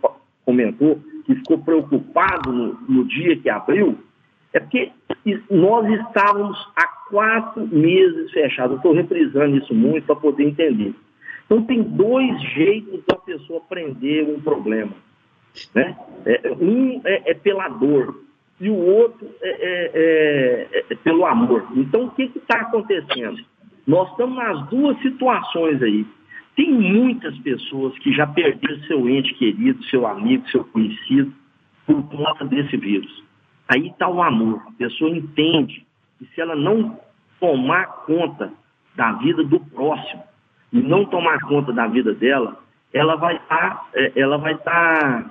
[0.44, 3.98] comentou, que ficou preocupado no, no dia que abriu,
[4.52, 4.92] é porque
[5.50, 8.76] nós estávamos há quatro meses fechados.
[8.76, 10.94] Estou reprisando isso muito para poder entender.
[11.46, 14.92] Então, tem dois jeitos da pessoa aprender um problema.
[15.74, 15.96] Né?
[16.24, 18.22] É, um é, é, pela dor
[18.60, 21.66] e o outro é, é, é, é pelo amor.
[21.74, 23.42] Então, o que está acontecendo?
[23.86, 26.06] Nós estamos nas duas situações aí.
[26.54, 31.32] Tem muitas pessoas que já perderam seu ente querido, seu amigo, seu conhecido,
[31.86, 33.22] por conta desse vírus.
[33.72, 34.60] Aí está o amor.
[34.68, 35.86] A pessoa entende
[36.18, 36.98] que se ela não
[37.40, 38.52] tomar conta
[38.94, 40.22] da vida do próximo
[40.70, 42.58] e não tomar conta da vida dela,
[42.92, 45.30] ela vai estar tá, é, ela vai estar tá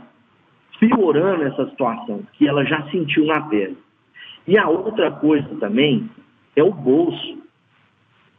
[0.80, 3.78] piorando essa situação que ela já sentiu na pele.
[4.48, 6.10] E a outra coisa também
[6.56, 7.38] é o bolso.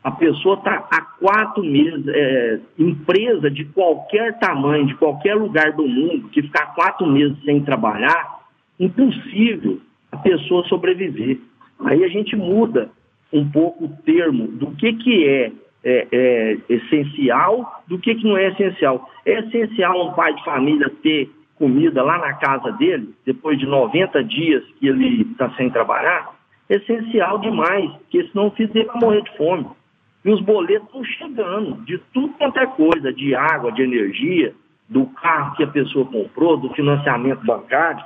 [0.02, 5.86] a pessoa está há quatro meses, é, empresa de qualquer tamanho, de qualquer lugar do
[5.86, 8.40] mundo, que ficar quatro meses sem trabalhar,
[8.80, 9.80] impossível
[10.12, 11.38] a pessoa sobreviver.
[11.84, 12.90] Aí a gente muda
[13.32, 18.36] um pouco o termo do que, que é, é, é essencial do que, que não
[18.36, 19.08] é essencial.
[19.24, 24.22] É essencial um pai de família ter comida lá na casa dele, depois de 90
[24.24, 26.34] dias que ele está sem trabalhar?
[26.68, 29.66] É essencial demais, porque senão o filho dele vai morrer de fome.
[30.24, 34.54] E os boletos estão chegando de tudo quanto é coisa, de água, de energia,
[34.88, 38.04] do carro que a pessoa comprou, do financiamento bancário.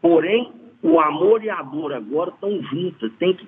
[0.00, 3.12] Porém, o amor e a dor agora estão juntas.
[3.18, 3.46] Tem que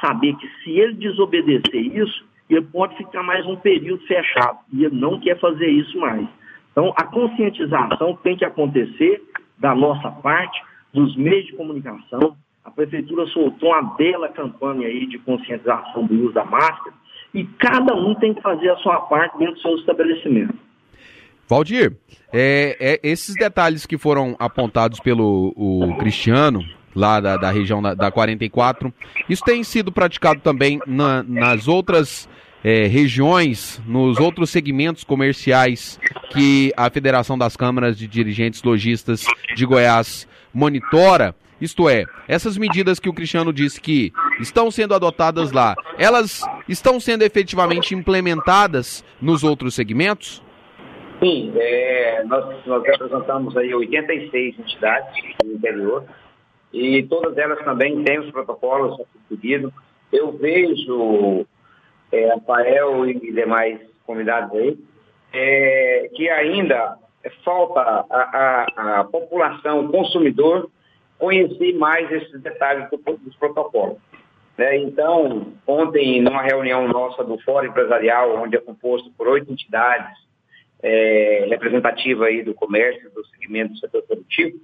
[0.00, 4.58] saber que se ele desobedecer isso, ele pode ficar mais um período fechado.
[4.72, 6.26] E ele não quer fazer isso mais.
[6.72, 9.22] Então, a conscientização tem que acontecer
[9.58, 10.60] da nossa parte,
[10.92, 12.36] dos meios de comunicação.
[12.64, 16.94] A prefeitura soltou uma bela campanha aí de conscientização do uso da máscara
[17.34, 20.54] e cada um tem que fazer a sua parte dentro do seu estabelecimento.
[21.52, 21.92] Valdir,
[22.32, 27.92] é, é, esses detalhes que foram apontados pelo o Cristiano, lá da, da região da,
[27.92, 28.90] da 44,
[29.28, 32.26] isso tem sido praticado também na, nas outras
[32.64, 39.22] é, regiões, nos outros segmentos comerciais que a Federação das Câmaras de Dirigentes Logistas
[39.54, 41.34] de Goiás monitora.
[41.60, 44.10] Isto é, essas medidas que o Cristiano disse que
[44.40, 50.42] estão sendo adotadas lá, elas estão sendo efetivamente implementadas nos outros segmentos?
[51.22, 56.04] Sim, é, nós, nós representamos aí 86 entidades no interior
[56.72, 59.72] e todas elas também têm os protocolos seguidos.
[60.12, 61.46] Eu vejo,
[62.10, 64.76] é, Rafael e demais convidados aí,
[65.32, 66.98] é, que ainda
[67.44, 70.68] falta a, a, a população, o consumidor,
[71.20, 73.98] conhecer mais esses detalhes do, dos protocolos.
[74.58, 74.76] Né?
[74.78, 80.20] Então, ontem, numa reunião nossa do Fórum Empresarial, onde é composto por oito entidades
[80.82, 84.58] é, representativas aí do comércio, do segmento do setor produtivo,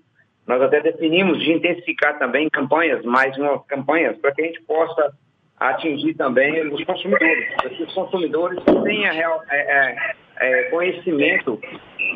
[0.47, 5.13] nós até definimos de intensificar também campanhas, mais uma campanhas, para que a gente possa
[5.61, 11.61] atingir também os consumidores, que os consumidores tenham real, é, é, é, conhecimento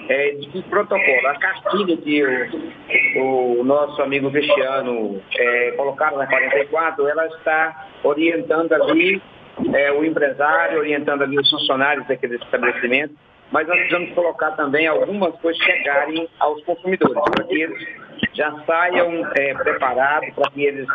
[0.09, 2.23] é, de que protocolo, a cartilha que
[3.19, 9.21] o, o nosso amigo Cristiano é, colocaram na 44, ela está orientando ali
[9.75, 13.15] é, o empresário, orientando ali os funcionários daquele estabelecimento,
[13.53, 17.87] mas nós precisamos colocar também algumas coisas chegarem aos consumidores, para que eles
[18.33, 20.89] já saiam é, preparados, para que eles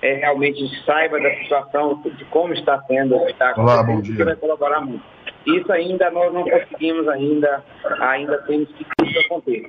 [0.00, 5.04] é, realmente saibam da situação, de como está sendo, está acontecendo, isso vai colaborar muito.
[5.44, 7.62] Isso ainda nós não conseguimos ainda,
[8.00, 9.68] ainda temos que isso aconteça.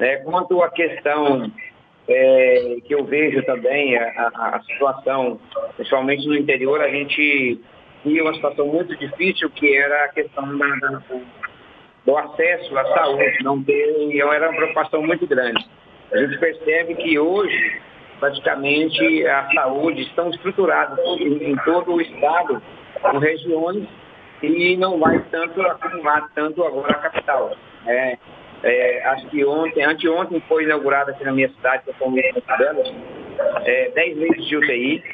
[0.00, 1.50] É, quanto à questão
[2.08, 5.38] é, que eu vejo também, a, a, a, situação,
[5.76, 7.60] principalmente no interior, a gente
[8.02, 11.02] tinha uma situação muito difícil, que era a questão da, da,
[12.10, 15.64] do acesso à saúde, não ter, era uma preocupação muito grande.
[16.12, 17.80] A gente percebe que hoje,
[18.18, 22.60] praticamente, a saúde estão estruturadas em, todo o estado,
[23.00, 23.86] com regiões,
[24.42, 27.52] e não vai tanto acumular tanto agora a capital.
[27.86, 28.18] É,
[28.64, 32.92] é, acho que ontem, anteontem foi inaugurada aqui na minha cidade, que é Luís das
[33.64, 35.04] é, 10 leitos de UTI.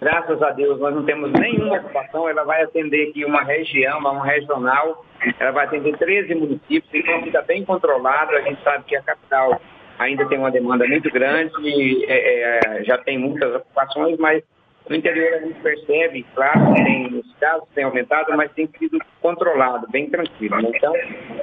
[0.00, 4.24] Graças a Deus nós não temos nenhuma ocupação, ela vai atender aqui uma região, uma
[4.24, 5.04] regional,
[5.40, 9.60] ela vai atender 13 municípios, então fica bem controlado, a gente sabe que a capital
[9.98, 14.42] ainda tem uma demanda muito grande, e, é, é, já tem muitas ocupações, mas
[14.88, 19.88] no interior a gente percebe, claro, tem, os casos têm aumentado, mas tem sido controlado,
[19.90, 20.60] bem tranquilo.
[20.62, 20.70] Né?
[20.74, 20.92] Então,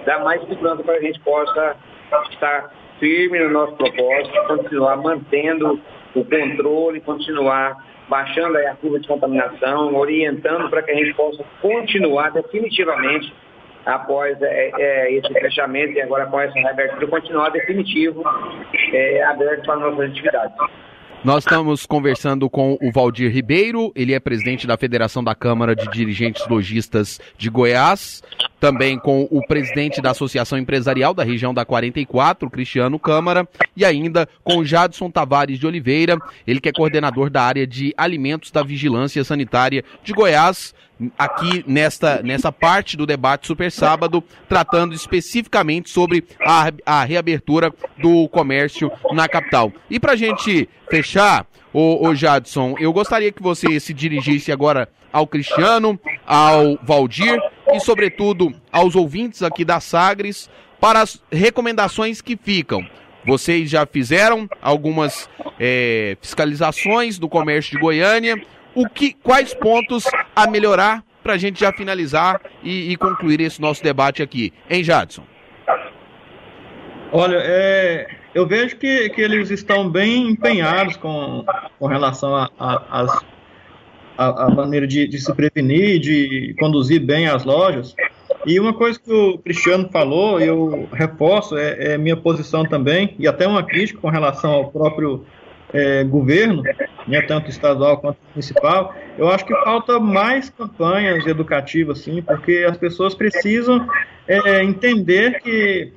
[0.05, 1.75] dá mais segurança para a gente possa
[2.29, 5.81] estar firme no nosso propósito, continuar mantendo
[6.15, 12.31] o controle, continuar baixando a curva de contaminação, orientando para que a gente possa continuar
[12.31, 13.33] definitivamente
[13.85, 18.23] após é, é, esse fechamento e agora com essa reabertura, continuar definitivo
[18.93, 20.55] é, aberto para nossas atividades.
[21.23, 25.89] Nós estamos conversando com o Valdir Ribeiro, ele é presidente da Federação da Câmara de
[25.89, 28.21] Dirigentes Logistas de Goiás,
[28.63, 33.45] também com o presidente da Associação Empresarial da região da 44, Cristiano Câmara,
[33.75, 38.51] e ainda com Jadson Tavares de Oliveira, ele que é coordenador da área de alimentos
[38.51, 40.73] da Vigilância Sanitária de Goiás,
[41.17, 48.29] aqui nesta, nessa parte do debate Super Sábado, tratando especificamente sobre a, a reabertura do
[48.29, 49.73] comércio na capital.
[49.89, 54.87] E para a gente fechar, o, o Jadson, eu gostaria que você se dirigisse agora
[55.11, 57.39] ao Cristiano, ao Valdir
[57.73, 62.85] e, sobretudo, aos ouvintes aqui da Sagres para as recomendações que ficam.
[63.25, 68.41] Vocês já fizeram algumas é, fiscalizações do comércio de Goiânia
[68.75, 70.05] o que, quais pontos
[70.35, 74.51] a melhorar para a gente já finalizar e, e, concluir esse nosso debate aqui.
[74.69, 75.23] Hein, Jadson?
[77.11, 81.45] Olha, é, eu vejo que, que eles estão bem empenhados com,
[81.79, 83.21] com relação a, a,
[84.17, 87.95] a, a maneira de, de, se prevenir, de conduzir bem as lojas.
[88.45, 93.27] E uma coisa que o Cristiano falou, eu reforço, é, é minha posição também, e
[93.27, 95.25] até uma crítica com relação ao próprio
[95.71, 96.61] é, governo,
[97.07, 102.77] né, tanto estadual quanto municipal, eu acho que falta mais campanhas educativas, sim, porque as
[102.77, 103.87] pessoas precisam
[104.27, 105.93] é, entender que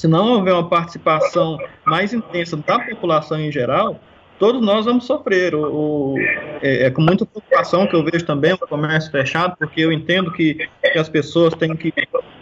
[0.00, 4.00] se não houver uma participação mais intensa da população em geral,
[4.38, 5.54] todos nós vamos sofrer.
[5.54, 6.14] O, o
[6.62, 10.32] é, é, com muita preocupação que eu vejo também o comércio fechado, porque eu entendo
[10.32, 11.92] que, que as pessoas têm que,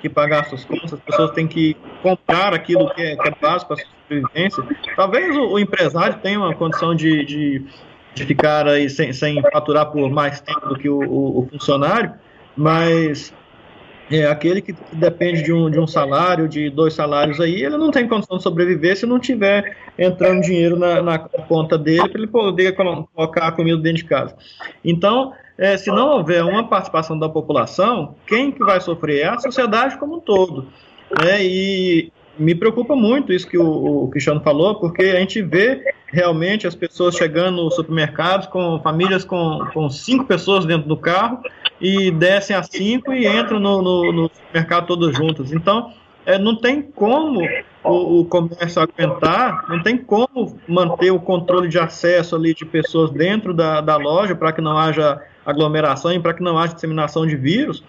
[0.01, 3.75] que pagar suas contas, as pessoas têm que comprar aquilo que é, que é básico
[3.75, 4.65] para a sobrevivência.
[4.95, 7.65] Talvez o, o, empresário tenha uma condição de, de,
[8.15, 12.13] de ficar aí sem, sem, faturar por mais tempo do que o, o, o funcionário,
[12.57, 13.35] mas
[14.11, 17.91] é, aquele que depende de um, de um salário, de dois salários aí, ele não
[17.91, 22.27] tem condição de sobreviver se não tiver entrando dinheiro na, na conta dele para ele
[22.27, 24.35] poder colocar a comida dentro de casa.
[24.85, 29.39] Então, é, se não houver uma participação da população, quem que vai sofrer é a
[29.39, 30.69] sociedade como um todo.
[31.23, 31.45] Né?
[31.45, 36.67] E me preocupa muito isso que o, o Cristiano falou, porque a gente vê realmente
[36.67, 41.41] as pessoas chegando nos supermercados com famílias com, com cinco pessoas dentro do carro
[41.81, 45.53] e descem a cinco e entram no, no, no supermercado todos juntos.
[45.53, 45.93] Então,
[46.25, 47.41] é, não tem como
[47.83, 53.11] o, o, comércio aguentar, não tem como manter o controle de acesso ali de pessoas
[53.11, 57.27] dentro da, da loja para que não haja aglomeração e para que não haja disseminação
[57.27, 57.83] de vírus,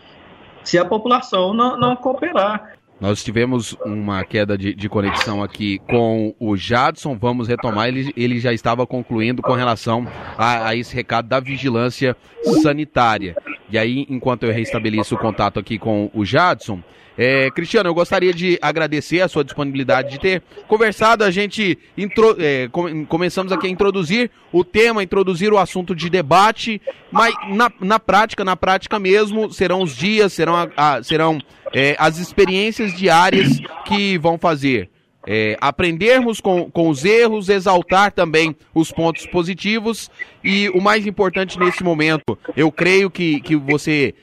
[0.63, 2.78] se a população não, não cooperar.
[2.99, 7.17] Nós tivemos uma queda de, de, conexão aqui com o Jadson.
[7.17, 7.87] Vamos retomar.
[7.87, 10.05] Ele, ele já estava concluindo com relação
[10.37, 12.15] a, a, esse recado da vigilância
[12.61, 13.37] sanitária.
[13.71, 16.81] E aí, enquanto eu restabeleço o contato aqui com o Jadson,
[17.21, 21.25] é, Cristiano, eu gostaria de agradecer a sua disponibilidade de ter conversado.
[21.25, 22.69] A gente intro, é,
[23.09, 28.45] começamos aqui a introduzir o tema, introduzir o assunto de debate, mas na, na prática,
[28.45, 31.41] na prática mesmo, serão os dias, serão, a, a, serão
[31.73, 34.89] é, as experiências diárias que vão fazer.
[35.27, 40.09] É, aprendermos com, com os erros, exaltar também os pontos positivos
[40.41, 44.15] e o mais importante nesse momento, eu creio que, que você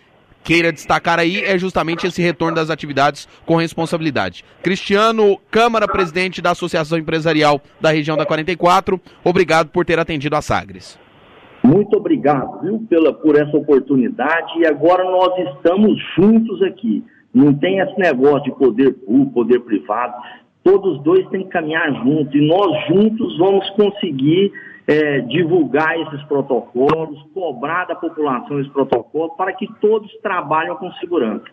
[0.46, 4.44] queira destacar aí é justamente esse retorno das atividades com responsabilidade.
[4.62, 10.40] Cristiano Câmara, presidente da Associação Empresarial da região da 44, obrigado por ter atendido a
[10.40, 10.96] Sagres.
[11.64, 17.02] Muito obrigado, viu, pela, por essa oportunidade e agora nós estamos juntos aqui.
[17.35, 20.14] Não tem esse negócio de poder público, poder privado.
[20.62, 24.52] Todos dois têm que caminhar juntos e nós juntos vamos conseguir
[24.87, 31.44] é, divulgar esses protocolos, cobrar da população esse protocolo para que todos trabalhem com segurança.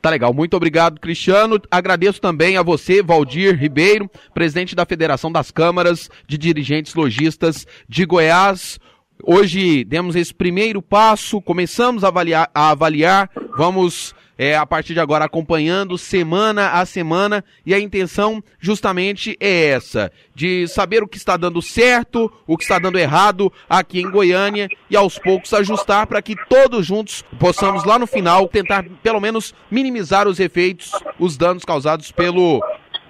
[0.00, 1.60] Tá legal, muito obrigado, Cristiano.
[1.70, 8.06] Agradeço também a você, Valdir Ribeiro, presidente da Federação das Câmaras de Dirigentes Logistas de
[8.06, 8.78] Goiás.
[9.24, 15.00] Hoje demos esse primeiro passo, começamos a avaliar, a avaliar vamos é, a partir de
[15.00, 21.18] agora acompanhando semana a semana e a intenção justamente é essa, de saber o que
[21.18, 26.06] está dando certo, o que está dando errado aqui em Goiânia e aos poucos ajustar
[26.06, 31.36] para que todos juntos possamos lá no final tentar pelo menos minimizar os efeitos, os
[31.36, 32.62] danos causados pelo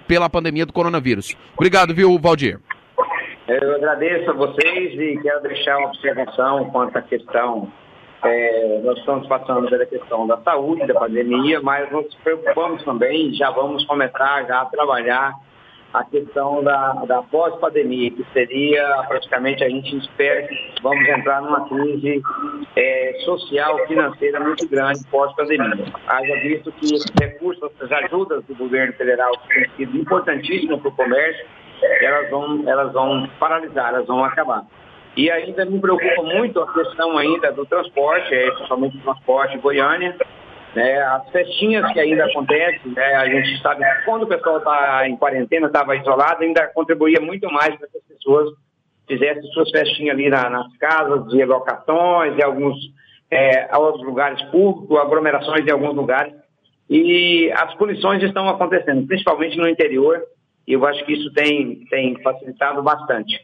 [0.07, 1.33] pela pandemia do coronavírus.
[1.55, 2.59] Obrigado, viu, Valdir?
[3.59, 7.69] Eu agradeço a vocês e quero deixar uma observação quanto à questão
[8.23, 13.51] é, nós estamos passando pela questão da saúde, da pandemia, mas nos preocupamos também, já
[13.51, 15.33] vamos começar já a trabalhar
[15.93, 21.67] a questão da, da pós-pandemia, que seria praticamente a gente espera que vamos entrar numa
[21.67, 22.21] crise
[22.77, 25.91] é, social, financeira muito grande pós-pandemia.
[26.07, 26.87] Haja visto que
[27.21, 31.45] recursos, as ajudas do governo federal, que têm sido importantíssimas para o comércio,
[31.81, 34.65] elas vão, elas vão paralisar, elas vão acabar.
[35.15, 40.15] E ainda me preocupa muito a questão ainda do transporte, é, principalmente o transporte Goiânia,
[40.73, 45.07] né, as festinhas que ainda acontecem, né, a gente sabe que quando o pessoal está
[45.07, 48.49] em quarentena, estava isolado, ainda contribuía muito mais para que as pessoas
[49.05, 52.77] fizessem suas festinhas ali na, nas casas, de locações, em alguns
[53.29, 56.33] é, lugares públicos, aglomerações em alguns lugares.
[56.89, 60.21] E as punições estão acontecendo, principalmente no interior,
[60.67, 63.39] e eu acho que isso tem, tem facilitado bastante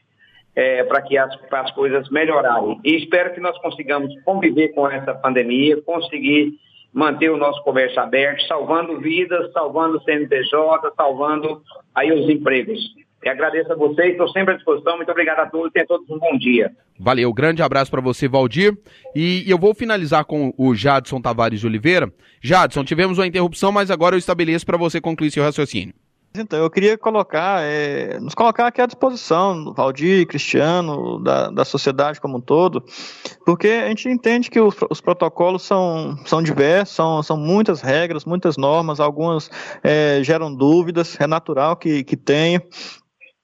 [0.56, 2.80] é, para que as, as coisas melhorarem.
[2.84, 6.54] E espero que nós consigamos conviver com essa pandemia, conseguir
[6.92, 11.62] manter o nosso comércio aberto, salvando vidas, salvando o CNPJ, salvando
[11.94, 12.80] aí os empregos.
[13.24, 14.96] E agradeço a vocês, estou sempre à disposição.
[14.96, 16.72] Muito obrigado a todos e a todos um bom dia.
[17.00, 18.76] Valeu, grande abraço para você, Valdir.
[19.16, 22.12] E eu vou finalizar com o Jadson Tavares de Oliveira.
[22.42, 25.94] Jadson, tivemos uma interrupção, mas agora eu estabeleço para você concluir seu raciocínio.
[26.38, 32.22] Então, eu queria colocar, é, nos colocar aqui à disposição, Valdir, Cristiano, da, da sociedade
[32.22, 32.84] como um todo,
[33.46, 38.26] porque a gente entende que os, os protocolos são, são diversos, são, são muitas regras,
[38.26, 39.50] muitas normas, algumas
[39.84, 42.62] é, geram dúvidas, é natural que, que tenha,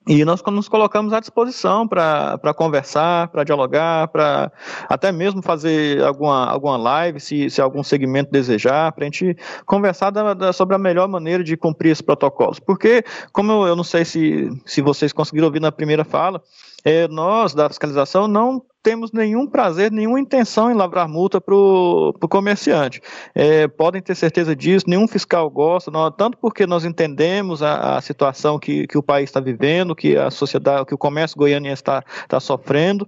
[0.05, 4.51] e nós nos colocamos à disposição para conversar, para dialogar, para
[4.89, 10.09] até mesmo fazer alguma, alguma live, se, se algum segmento desejar, para a gente conversar
[10.09, 12.59] da, da, sobre a melhor maneira de cumprir esses protocolos.
[12.59, 16.41] Porque, como eu, eu não sei se, se vocês conseguiram ouvir na primeira fala,
[16.83, 22.13] é, nós, da fiscalização, não temos nenhum prazer, nenhuma intenção em lavrar multa para o
[22.29, 23.01] comerciante.
[23.33, 28.01] É, podem ter certeza disso, nenhum fiscal gosta, nós, tanto porque nós entendemos a, a
[28.01, 32.03] situação que, que o país está vivendo, que a sociedade, que o comércio goiano está,
[32.21, 33.07] está sofrendo,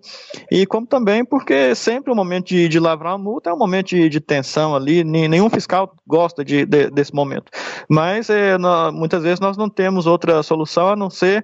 [0.49, 3.87] e como também porque sempre o momento de, de lavrar uma multa é um momento
[3.87, 7.51] de, de tensão ali, nenhum fiscal gosta de, de, desse momento.
[7.89, 11.43] Mas é, nós, muitas vezes nós não temos outra solução a não ser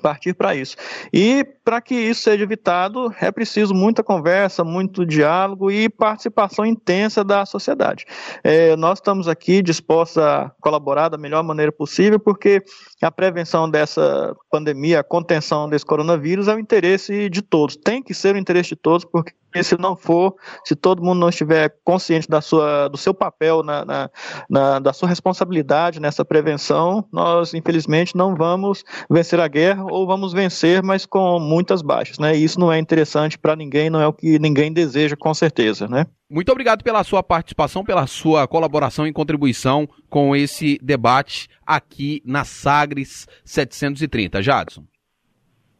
[0.00, 0.76] partir para isso.
[1.12, 7.24] E para que isso seja evitado, é preciso muita conversa, muito diálogo e participação intensa
[7.24, 8.04] da sociedade.
[8.42, 12.62] É, nós estamos aqui dispostos a colaborar da melhor maneira possível, porque
[13.00, 17.76] a prevenção dessa pandemia, a contenção desse coronavírus é o interesse de todos.
[17.76, 19.06] Tem que ser o interesse de todos,
[19.54, 20.34] porque se não for,
[20.64, 24.10] se todo mundo não estiver consciente da sua, do seu papel, na, na,
[24.50, 30.32] na, da sua responsabilidade nessa prevenção, nós, infelizmente, não vamos vencer a guerra ou vamos
[30.32, 32.18] vencer, mas com muitas baixas.
[32.18, 32.36] Né?
[32.36, 35.86] E isso não é interessante para ninguém, não é o que ninguém deseja, com certeza.
[35.86, 36.04] Né?
[36.28, 42.44] Muito obrigado pela sua participação, pela sua colaboração e contribuição com esse debate aqui na
[42.44, 44.42] Sagres 730.
[44.42, 44.82] Jadson.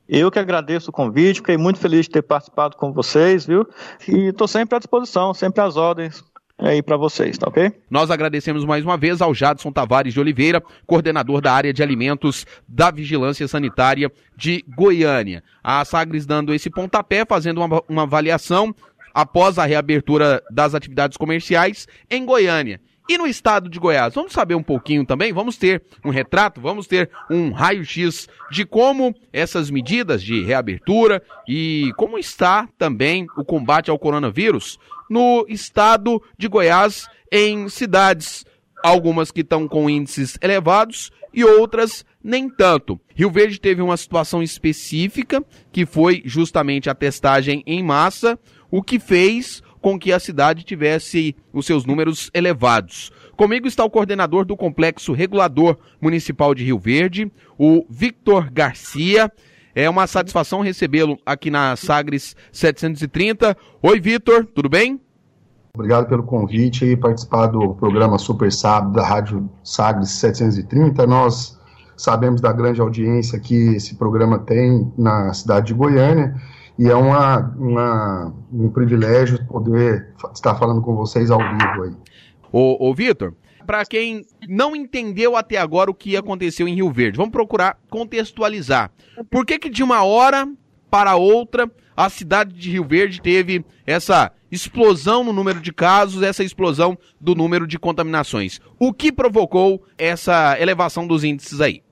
[0.08, 3.66] Eu que agradeço o convite, fiquei muito feliz de ter participado com vocês, viu?
[4.06, 6.22] E estou sempre à disposição, sempre às ordens
[6.58, 7.72] aí para vocês, tá ok?
[7.90, 12.46] Nós agradecemos mais uma vez ao Jadson Tavares de Oliveira, coordenador da área de alimentos
[12.68, 15.42] da Vigilância Sanitária de Goiânia.
[15.62, 18.74] A Sagres dando esse pontapé, fazendo uma, uma avaliação
[19.12, 22.80] após a reabertura das atividades comerciais em Goiânia.
[23.06, 25.30] E no estado de Goiás, vamos saber um pouquinho também?
[25.30, 31.92] Vamos ter um retrato, vamos ter um raio-x de como essas medidas de reabertura e
[31.96, 34.78] como está também o combate ao coronavírus
[35.10, 38.44] no estado de Goiás, em cidades,
[38.82, 42.98] algumas que estão com índices elevados e outras nem tanto.
[43.14, 48.38] Rio Verde teve uma situação específica, que foi justamente a testagem em massa,
[48.70, 53.12] o que fez com que a cidade tivesse os seus números elevados.
[53.36, 59.30] Comigo está o coordenador do Complexo Regulador Municipal de Rio Verde, o Victor Garcia.
[59.74, 63.54] É uma satisfação recebê-lo aqui na Sagres 730.
[63.82, 64.98] Oi, Vitor, tudo bem?
[65.74, 71.06] Obrigado pelo convite e participar do programa Super Sábado da Rádio Sagres 730.
[71.06, 71.60] Nós
[71.94, 76.34] sabemos da grande audiência que esse programa tem na cidade de Goiânia
[76.78, 81.96] e é uma, uma, um privilégio poder estar falando com vocês ao vivo aí.
[82.52, 83.34] Ô, ô Vitor,
[83.66, 88.90] para quem não entendeu até agora o que aconteceu em Rio Verde, vamos procurar contextualizar.
[89.30, 90.48] Por que que de uma hora
[90.90, 96.42] para outra a cidade de Rio Verde teve essa explosão no número de casos, essa
[96.42, 98.60] explosão do número de contaminações?
[98.78, 101.82] O que provocou essa elevação dos índices aí?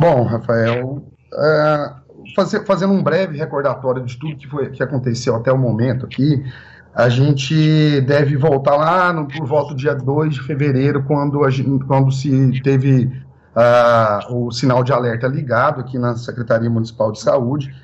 [0.00, 1.92] Bom, Rafael, é,
[2.34, 6.44] fazer, fazendo um breve recordatório de tudo que, foi, que aconteceu até o momento aqui,
[6.94, 11.48] a gente deve voltar lá no, por volta do dia 2 de fevereiro, quando, a,
[11.86, 13.04] quando se teve
[13.54, 17.74] uh, o sinal de alerta ligado aqui na Secretaria Municipal de Saúde.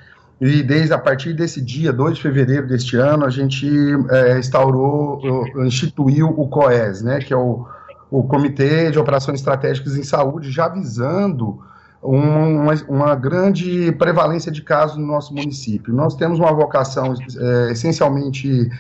[0.40, 3.68] E desde a partir desse dia, 2 de fevereiro deste ano, a gente
[4.10, 5.20] é, instaurou,
[5.64, 7.66] instituiu o COES, né, que é o,
[8.10, 11.60] o Comitê de Operações Estratégicas em Saúde, já visando
[12.04, 15.92] uma, uma, grande prevalência de casos no nosso município.
[15.94, 18.70] Nós temos uma vocação é, essencialmente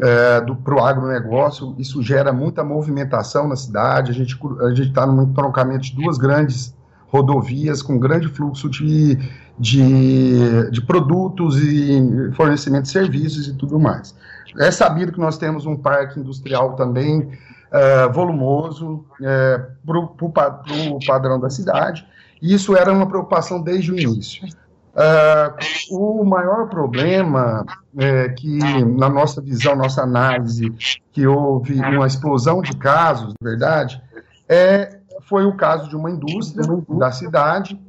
[0.00, 5.26] é, para o agronegócio, isso gera muita movimentação na cidade, a gente a está no
[5.34, 6.74] troncamento de duas grandes
[7.08, 9.18] rodovias com grande fluxo de,
[9.58, 14.14] de, de produtos e fornecimento de serviços e tudo mais.
[14.58, 17.30] É sabido que nós temos um parque industrial também
[17.72, 22.06] é, volumoso é, para o padrão da cidade,
[22.40, 24.46] e isso era uma preocupação desde o início.
[24.92, 27.64] Uh, o maior problema
[27.96, 30.70] é que, na nossa visão, nossa análise,
[31.12, 34.02] que houve uma explosão de casos, na verdade,
[34.48, 37.80] é foi o caso de uma indústria da cidade,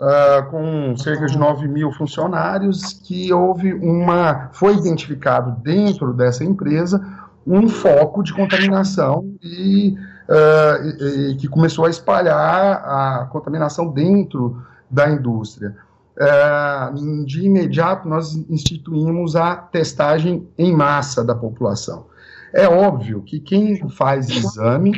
[0.00, 4.50] uh, com cerca de 9 mil funcionários, que houve uma.
[4.52, 7.00] Foi identificado dentro dessa empresa
[7.46, 9.94] um foco de contaminação e,
[10.28, 15.76] uh, e, e que começou a espalhar a contaminação dentro da indústria.
[16.16, 22.06] Uh, de imediato, nós instituímos a testagem em massa da população.
[22.52, 24.94] É óbvio que quem faz exame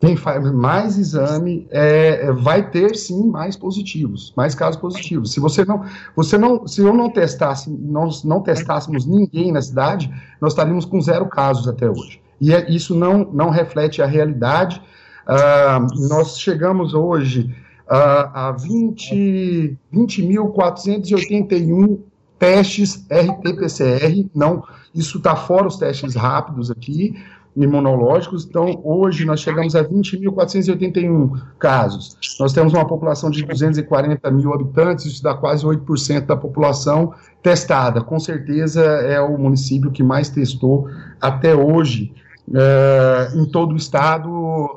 [0.00, 5.30] quem faz mais exame é, é, vai ter sim mais positivos, mais casos positivos.
[5.30, 5.84] Se você não,
[6.16, 11.02] você não, se eu não testasse, nós não testássemos ninguém na cidade, nós estaríamos com
[11.02, 12.18] zero casos até hoje.
[12.40, 14.80] E é, isso não, não reflete a realidade.
[15.26, 17.52] Uh, nós chegamos hoje
[17.86, 21.98] uh, a 20, 20.481
[22.38, 24.64] testes RT-PCR, não,
[24.94, 27.14] isso está fora os testes rápidos aqui,
[27.54, 28.46] imunológicos.
[28.46, 32.16] Então, hoje nós chegamos a 20.481 casos.
[32.38, 37.12] Nós temos uma população de 240 mil habitantes, isso dá quase 8% da população
[37.42, 38.00] testada.
[38.00, 40.88] Com certeza é o município que mais testou
[41.20, 42.14] até hoje
[42.54, 44.28] é, em todo o estado,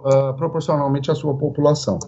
[0.05, 1.99] é, proporcionalmente à sua população.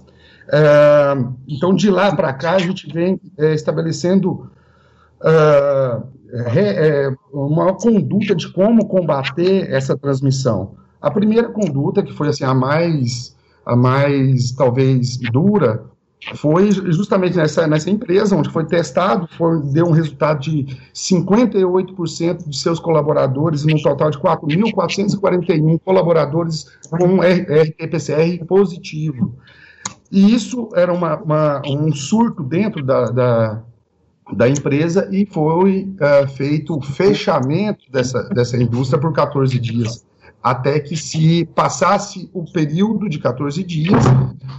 [0.52, 4.50] É, então, de lá para cá, a gente vem estabelecendo
[5.24, 10.76] é, uma conduta de como combater essa transmissão.
[11.02, 13.36] A primeira conduta, que foi assim, a mais,
[13.66, 15.84] a mais talvez dura,
[16.34, 22.58] foi justamente nessa, nessa empresa, onde foi testado, foi, deu um resultado de 58% de
[22.58, 29.36] seus colaboradores, num total de 4.441 colaboradores com RT-PCR positivo.
[30.12, 33.64] E isso era uma, uma, um surto dentro da, da
[34.34, 40.06] da empresa e foi uh, feito o fechamento dessa, dessa indústria por 14 dias,
[40.46, 44.04] até que se passasse o período de 14 dias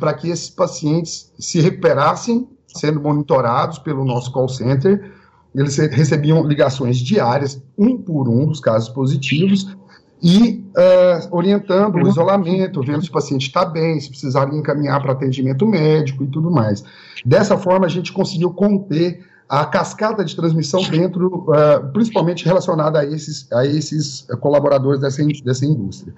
[0.01, 5.13] para que esses pacientes se recuperassem, sendo monitorados pelo nosso call center.
[5.55, 9.77] Eles recebiam ligações diárias, um por um, dos casos positivos,
[10.21, 15.13] e uh, orientando o isolamento, vendo se o paciente está bem, se precisar encaminhar para
[15.13, 16.83] atendimento médico e tudo mais.
[17.25, 23.05] Dessa forma, a gente conseguiu conter a cascata de transmissão dentro, uh, principalmente relacionada a
[23.05, 26.13] esses, a esses colaboradores dessa, dessa indústria.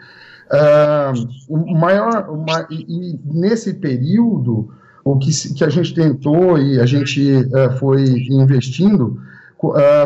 [0.50, 4.70] Uh, o maior, uma, e, e, nesse período,
[5.04, 9.20] o que, que a gente tentou e a gente uh, foi investindo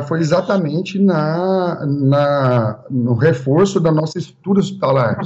[0.09, 5.18] foi exatamente na, na, no reforço da nossa estrutura hospitalar,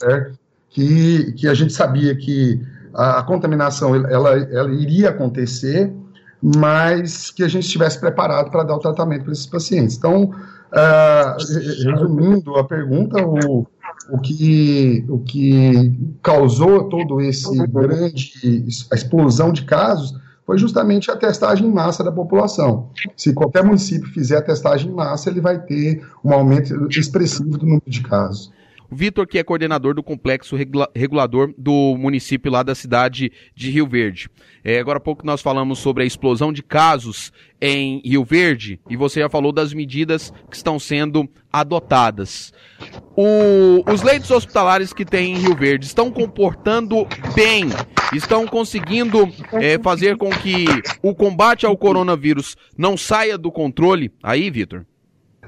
[0.00, 0.38] certo?
[0.70, 2.62] Que, que a gente sabia que
[2.94, 5.92] a contaminação ela, ela iria acontecer,
[6.44, 9.96] mas que a gente estivesse preparado para dar o tratamento para esses pacientes.
[9.96, 11.36] Então, uh,
[11.86, 13.66] resumindo a pergunta, o,
[14.10, 20.14] o, que, o que causou todo esse grande, a explosão de casos
[20.44, 22.90] foi justamente a testagem em massa da população.
[23.16, 27.64] Se qualquer município fizer a testagem em massa, ele vai ter um aumento expressivo do
[27.64, 28.52] número de casos.
[28.90, 33.86] Vitor, que é coordenador do complexo regula regulador do município lá da cidade de Rio
[33.86, 34.28] Verde.
[34.62, 38.96] É, agora há pouco nós falamos sobre a explosão de casos em Rio Verde e
[38.96, 42.52] você já falou das medidas que estão sendo adotadas.
[43.16, 47.66] O, os leitos hospitalares que tem em Rio Verde estão comportando bem,
[48.12, 50.66] estão conseguindo é, fazer com que
[51.02, 54.84] o combate ao coronavírus não saia do controle aí, Vitor?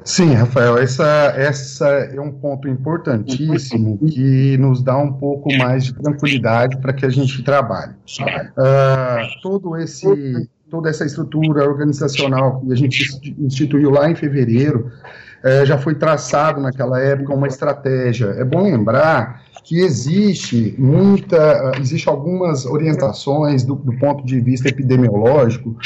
[0.07, 5.94] Sim, Rafael, essa, essa é um ponto importantíssimo que nos dá um pouco mais de
[5.94, 7.92] tranquilidade para que a gente trabalhe.
[7.92, 14.92] Uh, todo esse, toda essa estrutura organizacional que a gente instituiu lá em fevereiro
[15.44, 18.26] uh, já foi traçado naquela época uma estratégia.
[18.26, 24.68] É bom lembrar que existe muita, uh, existe algumas orientações do, do ponto de vista
[24.68, 25.76] epidemiológico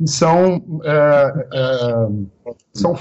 [0.00, 2.08] que são, é, é,
[2.72, 2.94] são,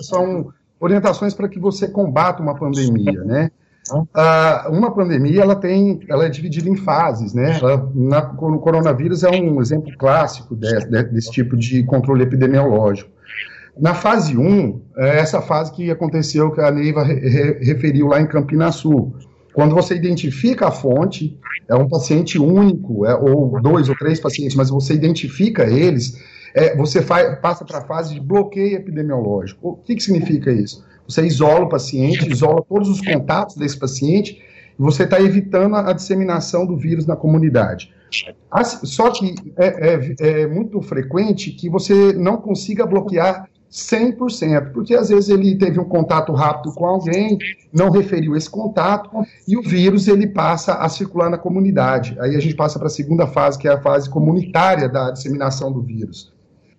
[0.00, 3.50] são orientações para que você combata uma pandemia, né?
[3.92, 7.58] Uh, uma pandemia ela tem, ela é dividida em fases, né?
[7.60, 13.10] Ela, na, o coronavírus é um exemplo clássico de, de, desse tipo de controle epidemiológico.
[13.78, 18.26] Na fase 1, é essa fase que aconteceu, que a Neiva re, referiu lá em
[18.26, 19.14] Campinas Sul.
[19.52, 21.38] Quando você identifica a fonte,
[21.68, 26.16] é um paciente único, é, ou dois ou três pacientes, mas você identifica eles,
[26.54, 29.70] é, você faz, passa para a fase de bloqueio epidemiológico.
[29.70, 30.84] O que, que significa isso?
[31.06, 34.40] Você isola o paciente, isola todos os contatos desse paciente,
[34.78, 37.92] e você está evitando a, a, disseminação do vírus na comunidade.
[38.50, 44.94] As, só que é, é, é muito frequente que você não consiga bloquear 100%, porque
[44.94, 47.38] às vezes ele teve um contato rápido com alguém,
[47.72, 49.10] não referiu esse contato,
[49.46, 52.16] e o vírus ele passa a circular na comunidade.
[52.20, 55.72] Aí a gente passa para a segunda fase, que é a fase comunitária da disseminação
[55.72, 56.32] do vírus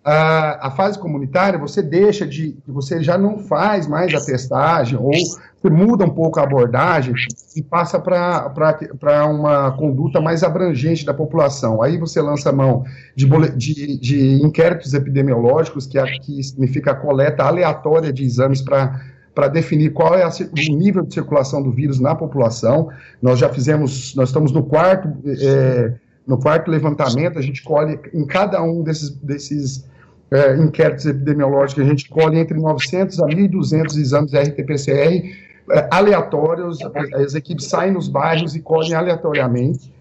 [0.03, 2.57] a, a fase comunitária, você deixa de.
[2.67, 7.13] Você já não faz mais a testagem, ou você muda um pouco a abordagem
[7.55, 11.83] e passa para uma conduta mais abrangente da população.
[11.83, 12.83] Aí você lança a mão
[13.15, 18.99] de, de, de inquéritos epidemiológicos, que, que significa a coleta aleatória de exames para
[19.33, 22.89] para definir qual é a, o nível de circulação do vírus na população.
[23.21, 25.93] Nós já fizemos, nós estamos no quarto, é,
[26.31, 29.85] no quarto levantamento, a gente colhe em cada um desses, desses
[30.31, 35.29] é, inquéritos epidemiológicos, a gente colhe entre 900 a 1.200 exames RT-PCR
[35.71, 36.79] é, aleatórios,
[37.13, 39.93] as equipes saem nos bairros e colhem aleatoriamente,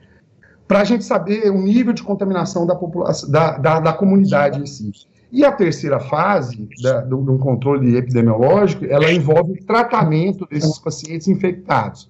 [0.68, 2.78] para a gente saber o nível de contaminação da,
[3.28, 4.93] da, da, da comunidade em si.
[5.33, 11.26] E a terceira fase da, do, do, controle epidemiológico, ela envolve o tratamento desses pacientes
[11.26, 12.09] infectados.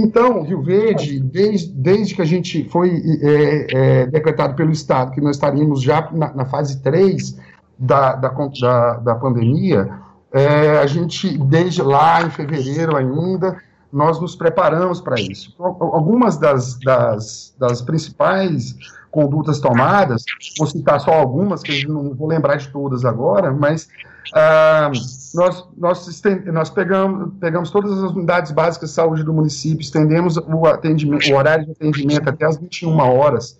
[0.00, 5.20] Então, Rio Verde, desde, desde que a gente foi é, é, decretado pelo Estado que
[5.20, 7.36] nós estaríamos já na, na fase 3
[7.76, 9.90] da, da, da, da pandemia,
[10.32, 13.60] é, a gente, desde lá em fevereiro ainda,
[13.92, 15.54] nós nos preparamos para isso.
[15.58, 18.76] Algumas das, das, das, principais
[19.10, 20.22] condutas tomadas,
[20.58, 23.88] vou citar só algumas, que eu não vou lembrar de todas agora, mas
[24.34, 24.90] ah,
[25.34, 26.22] nós, nós,
[26.52, 31.36] nós pegamos, pegamos todas as unidades básicas de saúde do município, estendemos o, atendimento, o
[31.36, 33.56] horário de atendimento até as 21 horas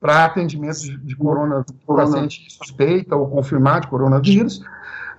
[0.00, 4.60] para atendimento de, de corona, paciente suspeita ou confirmado de coronavírus.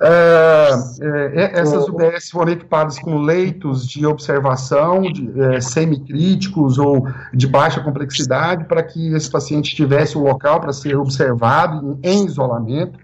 [0.02, 0.70] É,
[1.02, 7.82] é, essas UBS foram equipadas com leitos de observação, de, é, semicríticos ou de baixa
[7.82, 12.98] complexidade, para que esse paciente tivesse o um local para ser observado em, em isolamento.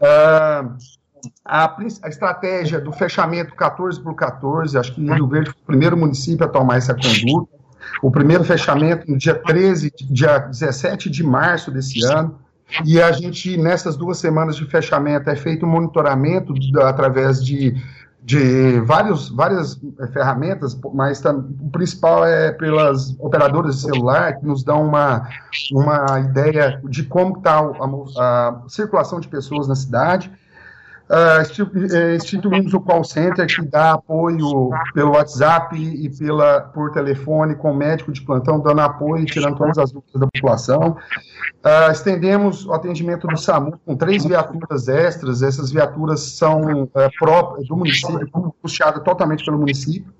[0.00, 0.64] É,
[1.44, 5.96] a, a, estratégia do fechamento 14 por 14, acho que Rio Verde foi o primeiro
[5.96, 7.58] município a tomar essa conduta.
[8.02, 12.38] O primeiro fechamento no dia 13, dia 17 de março desse ano.
[12.84, 16.52] E a gente, nessas duas semanas de fechamento, é feito um monitoramento
[16.82, 17.74] através de,
[18.22, 24.62] de vários, várias é, ferramentas, mas o principal é pelas operadoras de celular, que nos
[24.62, 25.28] dão uma,
[25.72, 30.30] uma ideia de como está a, a circulação de pessoas na cidade
[31.08, 37.72] Uh, instituímos o call center que dá apoio pelo WhatsApp e pela, por telefone com
[37.72, 40.98] médico de plantão, dando apoio e tirando todas as dúvidas da população.
[41.64, 47.68] Uh, estendemos o atendimento do SAMU com três viaturas extras, essas viaturas são uh, próprias
[47.68, 50.12] do município, puxadas totalmente pelo município,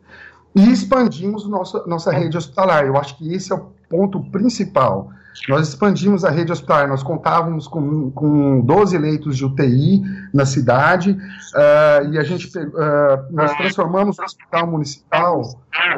[0.57, 2.87] e expandimos nossa, nossa rede hospitalar.
[2.87, 5.11] Eu acho que esse é o ponto principal.
[5.49, 11.11] Nós expandimos a rede hospitalar, nós contávamos com, com 12 leitos de UTI na cidade,
[11.13, 12.73] uh, e a gente, uh,
[13.31, 15.43] nós transformamos o Hospital Municipal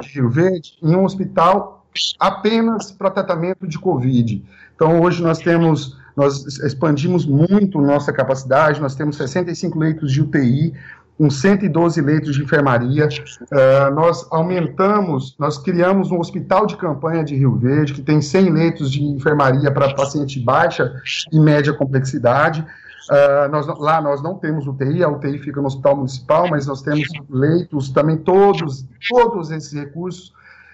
[0.00, 1.86] de Rio Verde em um hospital
[2.18, 4.44] apenas para tratamento de Covid.
[4.74, 10.74] Então, hoje nós temos, nós expandimos muito nossa capacidade, nós temos 65 leitos de UTI,
[11.20, 13.06] com 112 leitos de enfermaria.
[13.06, 18.48] Uh, nós aumentamos, nós criamos um hospital de campanha de Rio Verde, que tem 100
[18.48, 20.90] leitos de enfermaria para paciente baixa
[21.30, 22.64] e média complexidade.
[23.10, 26.80] Uh, nós, lá nós não temos UTI, a UTI fica no hospital municipal, mas nós
[26.80, 30.32] temos leitos, também todos, todos esses recursos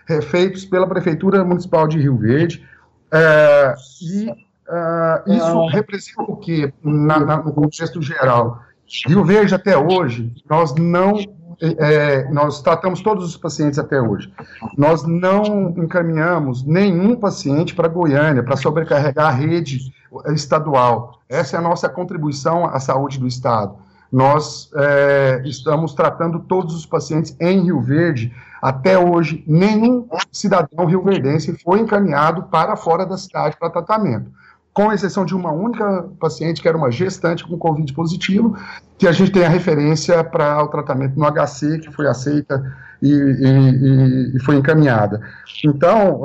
[0.09, 2.65] é, feitos pela Prefeitura Municipal de Rio Verde.
[3.13, 8.65] Uh, e isso representa o quê, no contexto geral?
[9.07, 11.19] Rio Verde até hoje, nós não
[11.61, 14.33] é, nós tratamos todos os pacientes até hoje.
[14.77, 19.93] Nós não encaminhamos nenhum paciente para Goiânia para sobrecarregar a rede
[20.35, 21.21] estadual.
[21.29, 23.75] Essa é a nossa contribuição à saúde do Estado.
[24.13, 28.33] Nós é, estamos tratando todos os pacientes em Rio Verde.
[28.61, 34.31] Até hoje, nenhum cidadão rioverdense foi encaminhado para fora da cidade para tratamento
[34.77, 38.55] com exceção de uma única paciente, que era uma gestante com Covid positivo,
[38.99, 42.63] que a gente tem a referência para o tratamento no HC, que foi aceita
[43.01, 45.23] e, e, e foi encaminhada.
[45.65, 46.21] Então,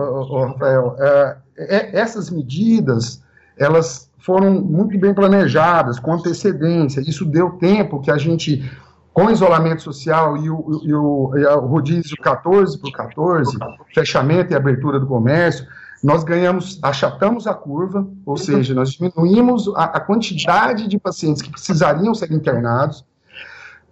[0.49, 3.23] Rafael, é, é, essas medidas,
[3.57, 8.69] elas foram muito bem planejadas, com antecedência, isso deu tempo que a gente
[9.13, 13.57] com isolamento social e o, e o, e o rodízio 14 por 14,
[13.93, 15.65] fechamento e abertura do comércio,
[16.03, 21.51] nós ganhamos, achatamos a curva, ou seja, nós diminuímos a, a quantidade de pacientes que
[21.51, 23.05] precisariam ser internados,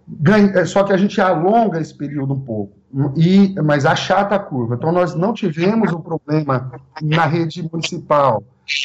[0.06, 2.76] ganha, é, só que a gente alonga esse período um pouco,
[3.16, 4.74] e, mas achata a curva.
[4.74, 8.42] Então, nós não tivemos o problema na rede municipal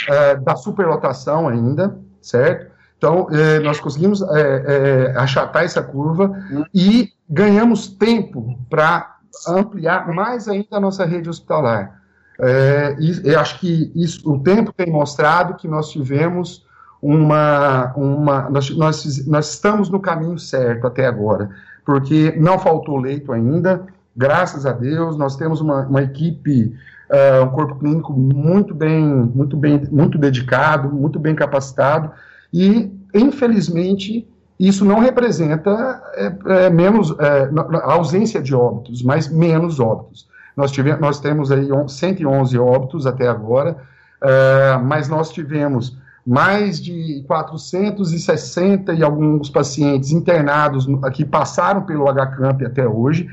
[0.08, 2.74] é, da superlotação ainda, certo?
[2.98, 6.32] Então, é, nós conseguimos é, achatar essa curva
[6.74, 9.18] e ganhamos tempo para
[9.48, 12.05] ampliar mais ainda a nossa rede hospitalar.
[12.40, 16.66] É, e, eu acho que isso, o tempo tem mostrado que nós tivemos
[17.02, 17.94] uma.
[17.96, 21.50] uma nós, nós, nós estamos no caminho certo até agora,
[21.86, 26.74] porque não faltou leito ainda, graças a Deus, nós temos uma, uma equipe.
[27.06, 32.10] Uh, um corpo clínico muito bem, muito bem, muito dedicado, muito bem capacitado,
[32.52, 34.28] e infelizmente
[34.60, 37.50] isso não representa é, é, menos é,
[37.84, 40.28] a ausência de óbitos, mas menos óbitos.
[40.56, 43.78] Nós, tivemos, nós temos aí 111 óbitos até agora,
[44.22, 52.66] uh, mas nós tivemos mais de 460 e alguns pacientes internados que passaram pelo HCamp
[52.66, 53.30] até hoje,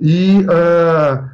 [0.00, 1.24] e uh,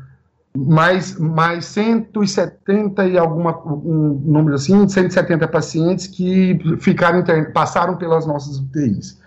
[0.56, 7.22] mais, mais 170 e alguma, um número assim, 170 pacientes que ficaram
[7.52, 9.20] passaram pelas nossas UTIs.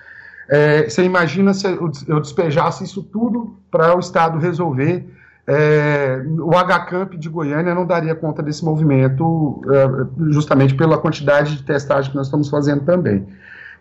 [0.50, 5.06] É, você imagina se eu despejasse isso tudo para o Estado resolver
[5.48, 11.64] é, o HCamp de Goiânia não daria conta desse movimento, é, justamente pela quantidade de
[11.64, 13.26] testagem que nós estamos fazendo também.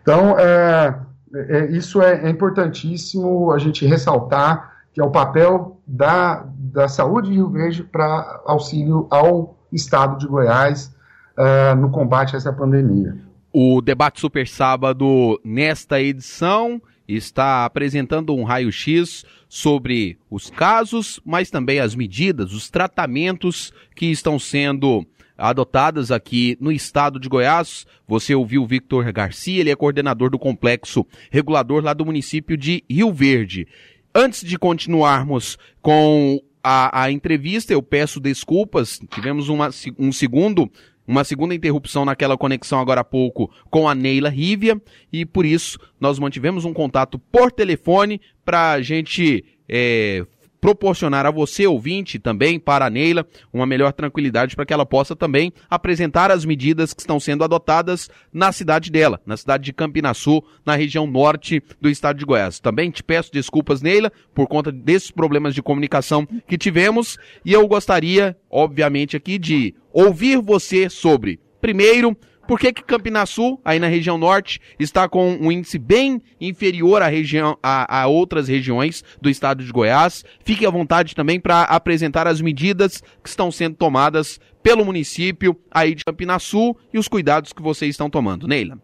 [0.01, 0.97] Então, é,
[1.35, 7.29] é isso é, é, importantíssimo a gente ressaltar que é o papel da, da saúde
[7.29, 10.95] de Rio Verde para auxílio ao Estado de Goiás
[11.37, 13.15] é, no combate a essa pandemia.
[13.53, 21.79] O debate Super Sábado, nesta edição, está apresentando um raio-x sobre os casos, mas também
[21.79, 25.05] as medidas, os tratamentos que estão sendo
[25.37, 27.85] adotadas aqui no estado de Goiás.
[28.07, 32.83] Você ouviu o Victor Garcia, ele é coordenador do complexo regulador lá do município de
[32.89, 33.67] Rio Verde.
[34.13, 40.69] Antes de continuarmos com a, a entrevista, eu peço desculpas, tivemos uma, um segundo
[41.07, 44.79] uma segunda interrupção naquela conexão agora há pouco com a Neila Rívia
[45.11, 50.25] e por isso nós mantivemos um contato por telefone para a gente é,
[50.59, 55.15] proporcionar a você, ouvinte, também para a Neila, uma melhor tranquilidade para que ela possa
[55.15, 60.43] também apresentar as medidas que estão sendo adotadas na cidade dela, na cidade de Campinaçu,
[60.65, 62.59] na região norte do estado de Goiás.
[62.59, 67.67] Também te peço desculpas, Neila, por conta desses problemas de comunicação que tivemos e eu
[67.67, 72.15] gostaria, obviamente, aqui de ouvir você sobre, primeiro,
[72.47, 77.07] por que, que Campinaçu, aí na região norte, está com um índice bem inferior à
[77.07, 80.23] região, a, a outras regiões do estado de Goiás?
[80.45, 85.95] Fique à vontade também para apresentar as medidas que estão sendo tomadas pelo município aí
[85.95, 88.47] de Campinaçu e os cuidados que vocês estão tomando.
[88.47, 88.77] Neila.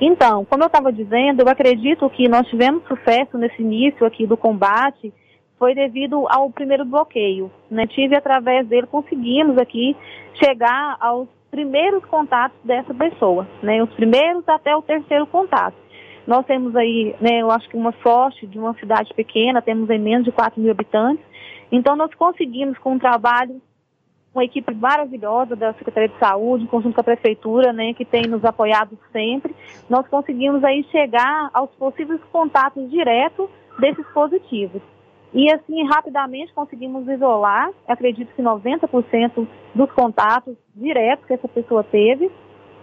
[0.00, 4.36] Então, como eu estava dizendo, eu acredito que nós tivemos sucesso nesse início aqui do
[4.36, 5.12] combate
[5.58, 7.50] foi devido ao primeiro bloqueio.
[7.70, 7.86] Né?
[7.86, 9.96] Tive através dele, conseguimos aqui
[10.34, 13.80] chegar aos primeiros contatos dessa pessoa, né?
[13.80, 15.76] Os primeiros até o terceiro contato.
[16.26, 19.98] Nós temos aí, né, eu acho que uma sorte de uma cidade pequena, temos aí
[19.98, 21.24] menos de 4 mil habitantes.
[21.70, 23.60] Então nós conseguimos com um trabalho,
[24.34, 28.22] uma equipe maravilhosa da Secretaria de Saúde, em conjunto com a Prefeitura, né, que tem
[28.22, 29.54] nos apoiado sempre,
[29.88, 33.48] nós conseguimos aí chegar aos possíveis contatos diretos
[33.78, 34.82] desses positivos.
[35.34, 42.30] E assim, rapidamente conseguimos isolar, acredito que 90% dos contatos diretos que essa pessoa teve.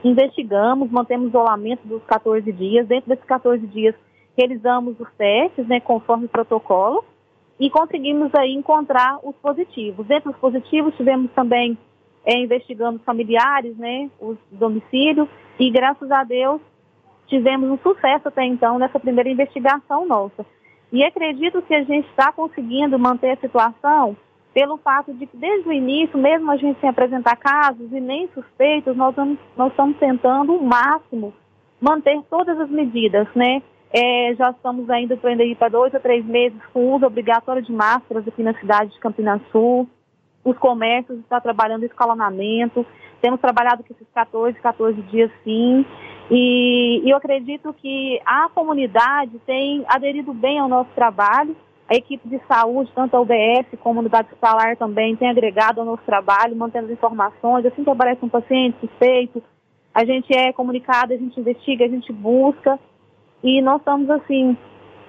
[0.04, 2.86] Investigamos, mantemos isolamento dos 14 dias.
[2.88, 3.96] Dentro desses 14 dias,
[4.38, 7.06] realizamos os testes, né, conforme o protocolo,
[7.58, 10.06] e conseguimos aí encontrar os positivos.
[10.08, 11.78] Dentro dos positivos, tivemos também
[12.26, 16.62] é, investigando os familiares, né, os domicílios, e graças a Deus
[17.28, 20.46] tivemos um sucesso até então nessa primeira investigação nossa.
[20.92, 24.18] E acredito que a gente está conseguindo manter a situação
[24.54, 28.28] pelo fato de que desde o início, mesmo a gente sem apresentar casos e nem
[28.34, 31.34] suspeitos, nós, vamos, nós estamos tentando o máximo
[31.80, 33.62] manter todas as medidas, né?
[33.94, 38.26] É, já estamos ainda ir para dois a três meses com uso obrigatório de máscaras
[38.26, 39.88] aqui na cidade de Campinas Sul.
[40.46, 42.86] Os comércios estão trabalhando escalonamento.
[43.22, 45.86] Temos trabalhado com esses 14, 14 dias sim.
[46.34, 51.54] E, eu acredito que a comunidade tem aderido bem ao nosso trabalho.
[51.90, 55.86] A equipe de saúde, tanto a UBS como a unidade hospitalar também, tem agregado ao
[55.86, 57.66] nosso trabalho, mantendo as informações.
[57.66, 59.44] Assim que aparece um paciente suspeito,
[59.94, 62.80] a gente é comunicado, a gente investiga, a gente busca.
[63.44, 64.56] E nós estamos, assim,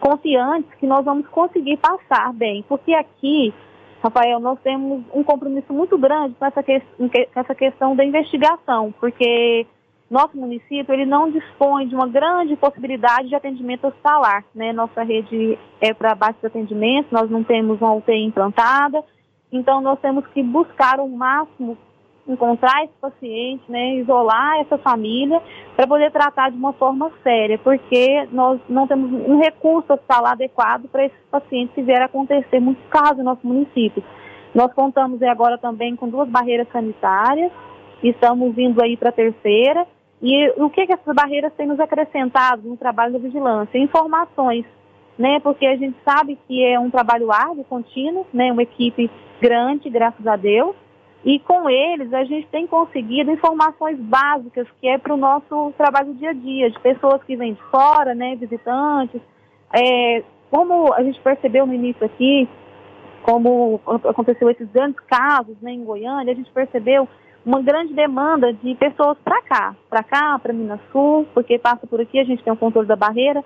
[0.01, 2.64] confiantes que nós vamos conseguir passar bem.
[2.68, 3.55] Porque aqui,
[4.03, 8.93] Rafael, nós temos um compromisso muito grande com essa, que, com essa questão da investigação.
[8.99, 9.68] Porque
[10.12, 14.44] nosso município ele não dispõe de uma grande possibilidade de atendimento hospitalar.
[14.54, 14.72] Né?
[14.72, 19.02] Nossa rede é para de atendimento, nós não temos uma UTI implantada,
[19.50, 21.76] então nós temos que buscar o máximo
[22.26, 25.42] encontrar esse paciente, né, isolar essa família
[25.74, 30.88] para poder tratar de uma forma séria, porque nós não temos um recurso hospitalar adequado
[30.88, 34.04] para esses pacientes se vier a acontecer muitos casos no nosso município.
[34.54, 37.50] Nós contamos agora também com duas barreiras sanitárias,
[38.02, 39.86] estamos indo aí para a terceira,
[40.23, 43.77] e o que, que essas barreiras têm nos acrescentado no trabalho da vigilância?
[43.77, 44.64] Informações,
[45.18, 45.41] né?
[45.41, 48.53] Porque a gente sabe que é um trabalho árduo, contínuo, né?
[48.53, 49.11] Uma equipe
[49.41, 50.77] grande, graças a Deus.
[51.25, 56.14] E com eles a gente tem conseguido informações básicas que é para o nosso trabalho
[56.14, 58.37] dia a dia, de pessoas que vêm de fora, né?
[58.37, 59.20] Visitantes.
[59.75, 62.49] É, como a gente percebeu no início aqui,
[63.23, 67.09] como aconteceu esses grandes casos né, em Goiânia, a gente percebeu
[67.45, 72.01] uma grande demanda de pessoas para cá, para cá, para Minas Sul, porque passa por
[72.01, 73.45] aqui, a gente tem o controle da barreira,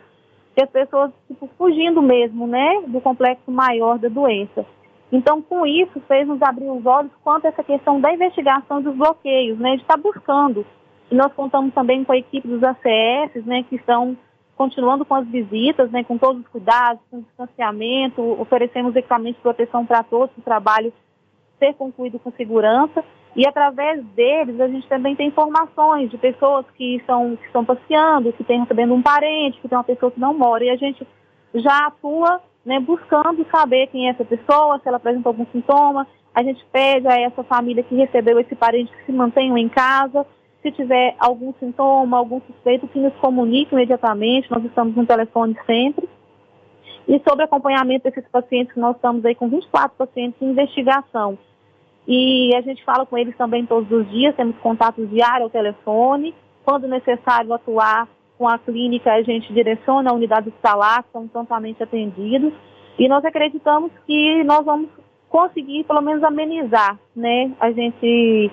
[0.57, 4.65] e as pessoas tipo, fugindo mesmo, né, do complexo maior da doença.
[5.13, 8.95] Então, com isso, fez nos abrir os olhos quanto a essa questão da investigação dos
[8.97, 10.67] bloqueios, né, de estar tá buscando.
[11.11, 14.17] E nós contamos também com a equipe dos ACS, né, que estão
[14.57, 19.85] continuando com as visitas, né, com todos os cuidados, com distanciamento, oferecemos equipamentos de proteção
[19.85, 20.93] para todos, o trabalho
[21.59, 23.05] ser concluído com segurança.
[23.37, 28.33] E através deles a gente também tem informações de pessoas que estão, que estão passeando,
[28.33, 30.65] que têm recebendo um parente, que tem uma pessoa que não mora.
[30.65, 31.07] E a gente
[31.55, 36.07] já atua né, buscando saber quem é essa pessoa, se ela apresenta algum sintoma.
[36.35, 40.27] A gente pede a essa família que recebeu esse parente que se mantenham em casa.
[40.63, 44.51] Se tiver algum sintoma, algum suspeito, que nos comunique imediatamente.
[44.51, 46.09] Nós estamos no telefone sempre.
[47.07, 51.39] E sobre acompanhamento desses pacientes, que nós estamos aí com 24 pacientes em investigação.
[52.07, 56.35] E a gente fala com eles também todos os dias, temos contato diário ao telefone.
[56.65, 62.53] Quando necessário atuar com a clínica, a gente direciona a unidade hospitalar, são totalmente atendidos.
[62.99, 64.89] E nós acreditamos que nós vamos
[65.29, 67.53] conseguir, pelo menos, amenizar, né?
[67.61, 68.51] A gente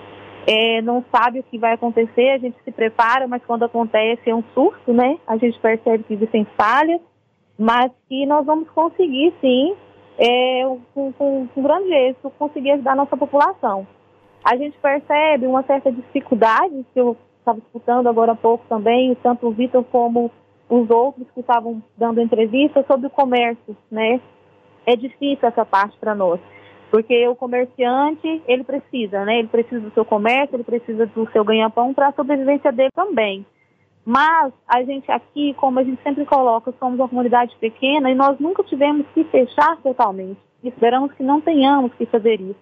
[0.47, 4.35] é, não sabe o que vai acontecer, a gente se prepara, mas quando acontece é
[4.35, 5.17] um surto, né?
[5.27, 7.01] A gente percebe que existem falhas,
[7.57, 9.75] mas que nós vamos conseguir, sim,
[10.17, 13.87] é, com, com, com grande êxito, conseguir ajudar a nossa população.
[14.43, 19.47] A gente percebe uma certa dificuldade, que eu estava escutando agora há pouco também, tanto
[19.47, 20.31] o Vitor como
[20.69, 24.19] os outros que estavam dando entrevista sobre o comércio, né?
[24.85, 26.39] É difícil essa parte para nós,
[26.91, 29.39] porque o comerciante, ele precisa, né?
[29.39, 33.45] Ele precisa do seu comércio, ele precisa do seu ganha-pão para a sobrevivência dele também.
[34.05, 38.37] Mas a gente aqui, como a gente sempre coloca, somos uma comunidade pequena e nós
[38.39, 40.39] nunca tivemos que fechar totalmente.
[40.63, 42.59] Esperamos que não tenhamos que fazer isso.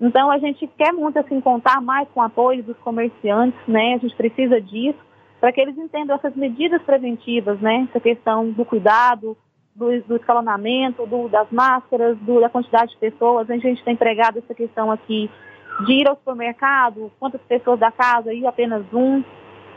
[0.00, 3.94] Então a gente quer muito assim contar mais com o apoio dos comerciantes, né?
[3.94, 4.98] A gente precisa disso
[5.40, 7.86] para que eles entendam essas medidas preventivas, né?
[7.88, 9.36] Essa questão do cuidado,
[9.74, 13.48] do, do escalonamento, do, das máscaras, do, da quantidade de pessoas.
[13.50, 15.30] A gente tem pregado essa questão aqui
[15.86, 19.22] de ir ao supermercado, quantas pessoas da casa, ir apenas um.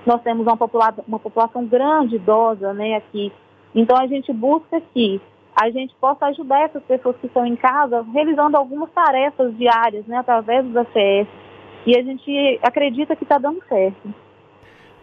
[0.07, 3.29] Nós temos uma, popula uma população grande idosa, né, aqui.
[3.75, 5.19] Então a gente busca que
[5.53, 10.17] a gente possa ajudar essas pessoas que estão em casa realizando algumas tarefas diárias, né,
[10.17, 11.27] através dos ACS.
[11.85, 14.13] E a gente acredita que está dando certo.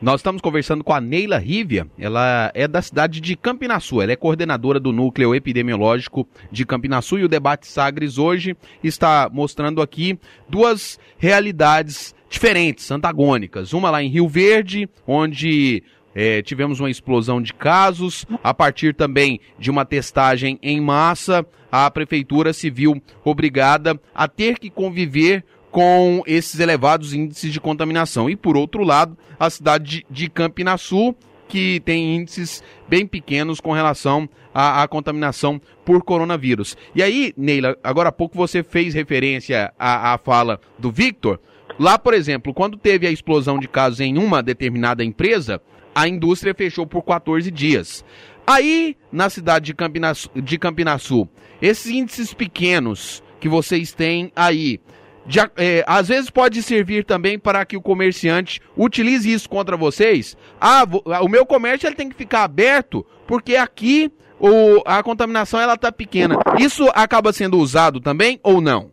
[0.00, 4.16] Nós estamos conversando com a Neila Rívia, ela é da cidade de Campinaçu, ela é
[4.16, 10.98] coordenadora do núcleo epidemiológico de Campinaçu e o debate Sagres hoje está mostrando aqui duas
[11.16, 13.72] realidades diferentes, antagônicas.
[13.72, 15.82] Uma lá em Rio Verde, onde
[16.14, 21.90] é, tivemos uma explosão de casos, a partir também de uma testagem em massa, a
[21.90, 28.28] prefeitura se viu obrigada a ter que conviver com esses elevados índices de contaminação.
[28.28, 31.14] E por outro lado, a cidade de Campinaçu,
[31.48, 36.76] que tem índices bem pequenos com relação à, à, contaminação por coronavírus.
[36.94, 41.38] E aí, Neila, agora há pouco você fez referência à, à fala do Victor.
[41.78, 45.60] Lá, por exemplo, quando teve a explosão de casos em uma determinada empresa,
[45.94, 48.04] a indústria fechou por 14 dias.
[48.46, 51.28] Aí, na cidade de Campinaçu, de Campinaçu
[51.62, 54.80] esses índices pequenos que vocês têm aí,
[55.26, 60.36] de, é, às vezes pode servir também para que o comerciante utilize isso contra vocês.
[60.60, 60.84] Ah,
[61.22, 65.90] o meu comércio ele tem que ficar aberto porque aqui o, a contaminação ela está
[65.90, 66.38] pequena.
[66.58, 68.90] Isso acaba sendo usado também ou não?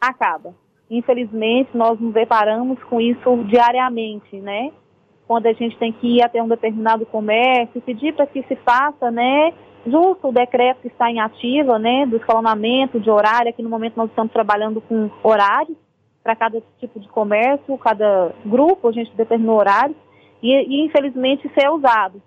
[0.00, 0.54] Acaba.
[0.90, 4.72] Infelizmente, nós nos deparamos com isso diariamente, né?
[5.26, 9.10] Quando a gente tem que ir até um determinado comércio, pedir para que se faça,
[9.10, 9.52] né?
[9.86, 12.06] Justo o decreto que está em ativa, né?
[12.06, 13.50] Do escalonamento de horário.
[13.50, 15.76] Aqui no momento nós estamos trabalhando com horários
[16.22, 19.96] para cada tipo de comércio, cada grupo, a gente determinou horários.
[20.42, 22.22] E, e infelizmente isso é usado.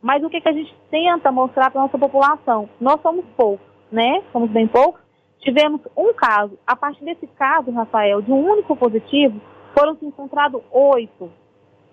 [0.00, 2.68] Mas o que, que a gente tenta mostrar para a nossa população?
[2.80, 4.22] Nós somos poucos, né?
[4.32, 5.07] Somos bem poucos
[5.40, 6.58] tivemos um caso.
[6.66, 9.40] A partir desse caso, Rafael, de um único positivo,
[9.76, 11.30] foram encontrados oito.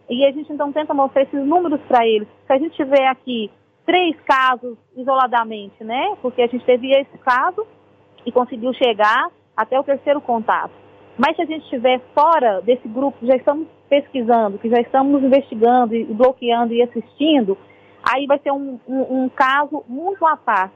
[0.10, 2.28] E a gente então tenta mostrar esses números para eles.
[2.46, 3.52] Se a gente tiver aqui
[3.86, 6.16] três casos isoladamente, né?
[6.22, 7.66] Porque a gente teve esse caso
[8.26, 10.74] e conseguiu chegar até o terceiro contato.
[11.18, 15.96] Mas se a gente estiver fora desse grupo, já estamos pesquisando, que já estamos investigando
[15.96, 17.58] e bloqueando e assistindo,
[18.04, 20.76] aí vai ser um, um, um caso muito à parte,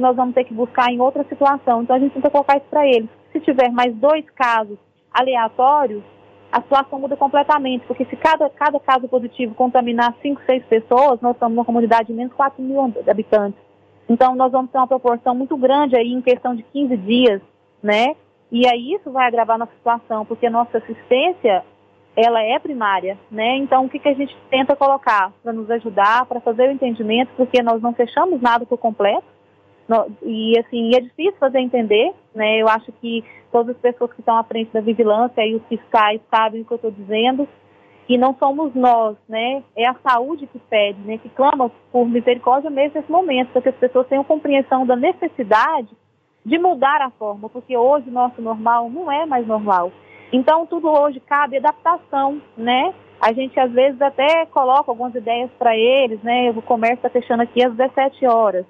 [0.00, 1.82] que nós vamos ter que buscar em outra situação.
[1.82, 3.08] Então a gente tenta colocar isso para eles.
[3.32, 4.78] Se tiver mais dois casos
[5.12, 6.02] aleatórios,
[6.50, 11.34] a situação muda completamente, porque se cada, cada caso positivo contaminar 5, 6 pessoas, nós
[11.34, 13.60] estamos numa comunidade de menos 4 mil habitantes.
[14.08, 17.42] Então, nós vamos ter uma proporção muito grande aí em questão de 15 dias,
[17.80, 18.16] né?
[18.50, 21.62] E aí isso vai agravar nossa situação, porque a nossa assistência,
[22.16, 23.56] ela é primária, né?
[23.58, 27.30] Então, o que, que a gente tenta colocar para nos ajudar, para fazer o entendimento,
[27.36, 29.39] porque nós não fechamos nada por completo,
[30.22, 32.60] e assim, é difícil fazer entender, né?
[32.60, 36.20] Eu acho que todas as pessoas que estão à frente da vigilância e os fiscais
[36.30, 37.48] sabem o que eu estou dizendo,
[38.08, 39.62] e não somos nós, né?
[39.76, 41.18] É a saúde que pede, né?
[41.18, 45.88] Que clama por misericórdia mesmo nesse momento, para que as pessoas tenham compreensão da necessidade
[46.44, 49.92] de mudar a forma, porque hoje o nosso normal não é mais normal.
[50.32, 52.94] Então tudo hoje cabe adaptação, né?
[53.20, 56.50] A gente às vezes até coloca algumas ideias para eles, né?
[56.50, 58.66] O comércio está fechando aqui às 17 horas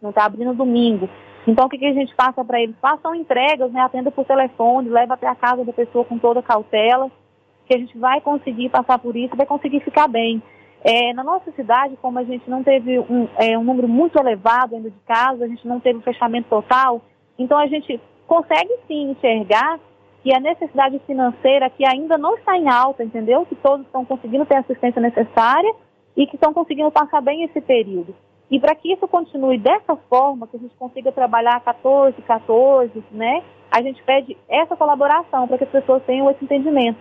[0.00, 1.08] não está abrindo domingo.
[1.46, 2.76] Então, o que, que a gente passa para eles?
[2.80, 7.10] Façam entregas, né, atenda por telefone, leva até a casa da pessoa com toda cautela,
[7.66, 10.42] que a gente vai conseguir passar por isso, vai conseguir ficar bem.
[10.84, 14.76] É, na nossa cidade, como a gente não teve um, é, um número muito elevado
[14.76, 17.00] ainda de casos, a gente não teve um fechamento total,
[17.38, 19.80] então a gente consegue sim enxergar
[20.22, 23.46] que a necessidade financeira que ainda não está em alta, entendeu?
[23.46, 25.72] Que todos estão conseguindo ter a assistência necessária
[26.16, 28.14] e que estão conseguindo passar bem esse período.
[28.50, 33.42] E para que isso continue dessa forma, que a gente consiga trabalhar 14, 14, né?
[33.70, 36.98] A gente pede essa colaboração para que as pessoas tenham esse entendimento.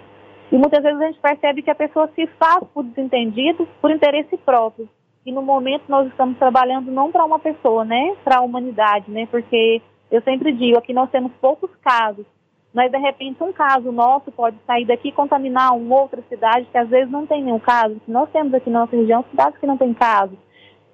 [0.51, 4.35] E muitas vezes a gente percebe que a pessoa se faz por desentendido, por interesse
[4.37, 4.89] próprio.
[5.25, 8.15] E no momento nós estamos trabalhando não para uma pessoa, né?
[8.23, 9.27] Para a humanidade, né?
[9.29, 12.25] Porque eu sempre digo, aqui nós temos poucos casos,
[12.73, 16.77] mas de repente um caso nosso pode sair daqui e contaminar uma outra cidade que
[16.77, 17.99] às vezes não tem nenhum caso.
[18.07, 20.37] Nós temos aqui na nossa região cidades que não têm casos.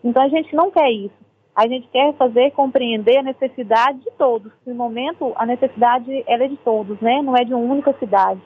[0.03, 1.23] Então a gente não quer isso.
[1.55, 4.51] A gente quer fazer compreender a necessidade de todos.
[4.65, 7.21] No momento, a necessidade ela é de todos, né?
[7.21, 8.41] Não é de uma única cidade.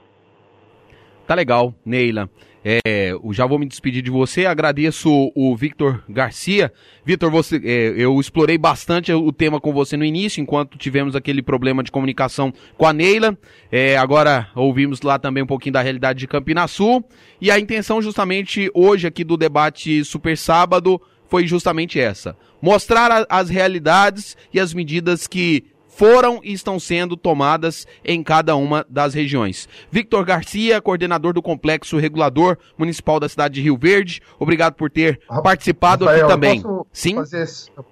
[1.26, 2.30] Tá legal, Neila.
[2.70, 4.46] É, já vou me despedir de você.
[4.46, 6.72] Agradeço o Victor Garcia.
[7.06, 11.42] Victor, você, é, eu explorei bastante o tema com você no início, enquanto tivemos aquele
[11.42, 13.38] problema de comunicação com a Neila.
[13.72, 17.06] É, agora ouvimos lá também um pouquinho da realidade de Campina Sul.
[17.40, 23.26] E a intenção, justamente hoje aqui do debate Super Sábado, foi justamente essa: mostrar a,
[23.30, 25.66] as realidades e as medidas que
[25.98, 29.68] foram e estão sendo tomadas em cada uma das regiões.
[29.92, 35.20] Victor Garcia, coordenador do Complexo Regulador Municipal da cidade de Rio Verde, obrigado por ter
[35.42, 36.62] participado Rafael, aqui também.
[36.62, 37.16] Posso Sim?
[37.16, 37.48] Fazer,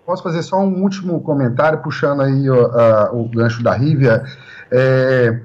[0.05, 4.23] posso fazer só um último comentário, puxando aí o, a, o gancho da Rívia.
[4.71, 5.39] É,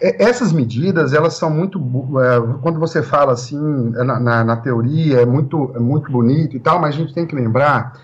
[0.00, 1.78] essas medidas, elas são muito.
[2.20, 6.56] É, quando você fala assim, é, na, na, na, teoria, é muito, é muito bonito
[6.56, 8.00] e tal, mas a gente tem que lembrar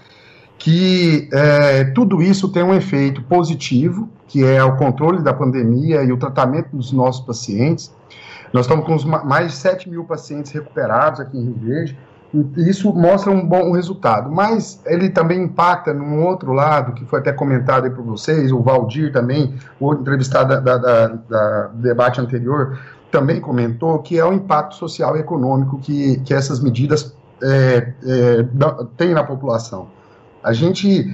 [0.59, 6.11] que é, tudo isso tem um efeito positivo, que é o controle da pandemia e
[6.11, 7.95] o tratamento dos nossos pacientes.
[8.53, 11.99] Nós estamos com mais de 7 mil pacientes recuperados aqui em Rio Verde
[12.57, 17.33] isso mostra um bom resultado, mas ele também impacta num outro lado, que foi até
[17.33, 22.79] comentado aí por vocês, o Valdir também, o entrevistado da, da, da, debate anterior,
[23.11, 28.47] também comentou, que é o impacto social e econômico que, que essas medidas é, é,
[28.97, 29.89] têm na população.
[30.43, 31.07] A gente,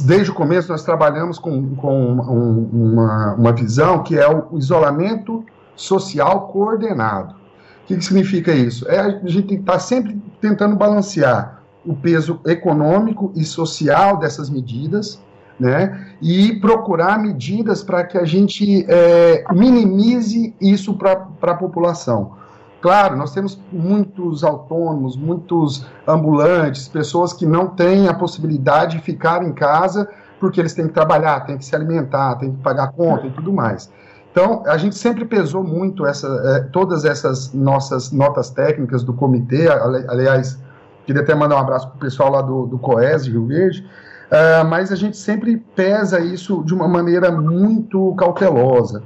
[0.00, 5.44] desde o começo, nós trabalhamos com, com um, uma, uma visão que é o isolamento
[5.74, 7.41] social coordenado.
[7.82, 8.88] O que, que significa isso?
[8.88, 15.20] É a gente estar sempre tentando balancear o peso econômico e social dessas medidas,
[15.58, 16.14] né?
[16.20, 22.32] E procurar medidas para que a gente é, minimize isso para a população.
[22.80, 29.44] Claro, nós temos muitos autônomos, muitos ambulantes, pessoas que não têm a possibilidade de ficar
[29.44, 30.08] em casa
[30.40, 33.52] porque eles têm que trabalhar, têm que se alimentar, têm que pagar conta e tudo
[33.52, 33.88] mais.
[34.32, 39.68] Então, a gente sempre pesou muito essa, é, todas essas nossas notas técnicas do comitê.
[39.68, 40.58] Aliás,
[41.04, 43.86] queria até mandar um abraço para o pessoal lá do, do COES Rio Verde.
[44.32, 49.02] Uh, mas a gente sempre pesa isso de uma maneira muito cautelosa.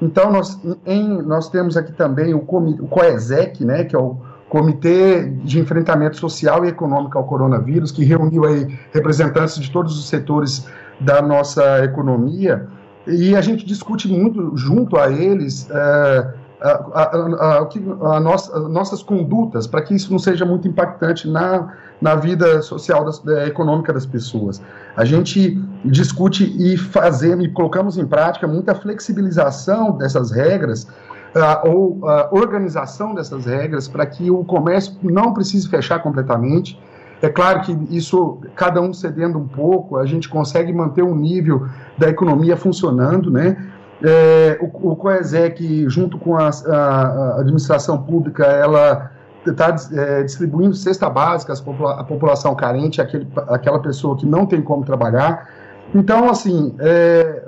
[0.00, 4.16] Então, nós, em, nós temos aqui também o, o COESEC, né, que é o
[4.48, 10.08] Comitê de Enfrentamento Social e Econômico ao Coronavírus, que reuniu aí representantes de todos os
[10.08, 10.66] setores
[10.98, 12.66] da nossa economia
[13.10, 19.66] e a gente discute muito junto a eles é, a, a, a, nossa, nossas condutas,
[19.66, 24.06] para que isso não seja muito impactante na, na vida social, das, da, econômica das
[24.06, 24.60] pessoas.
[24.96, 31.98] A gente discute e fazemos e colocamos em prática muita flexibilização dessas regras, uh, ou
[32.02, 36.78] uh, organização dessas regras, para que o comércio não precise fechar completamente.
[37.22, 41.66] É claro que isso, cada um cedendo um pouco, a gente consegue manter o nível
[41.98, 43.56] da economia funcionando, né?
[44.02, 49.10] É, o, o COESEC, junto com a, a, a administração pública, ela
[49.46, 54.84] está é, distribuindo cesta básica à população carente, aquele, aquela pessoa que não tem como
[54.84, 55.48] trabalhar.
[55.94, 57.42] Então, assim, é,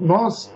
[0.00, 0.52] nós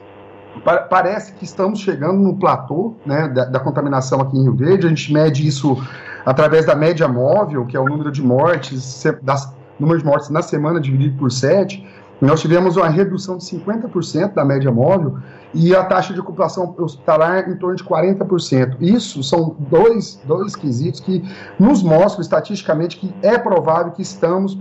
[0.64, 4.86] pa, parece que estamos chegando no platô né, da, da, contaminação aqui em Rio Verde.
[4.86, 5.76] A gente mede isso
[6.24, 10.42] através da média móvel, que é o número de mortes, das, número de mortes na
[10.42, 11.86] semana dividido por 7.
[12.20, 15.18] Nós tivemos uma redução de 50% da média móvel
[15.52, 18.76] e a taxa de ocupação hospitalar em torno de 40%.
[18.80, 21.22] Isso são dois, dois quesitos que
[21.58, 24.56] nos mostram estatisticamente que é provável que estamos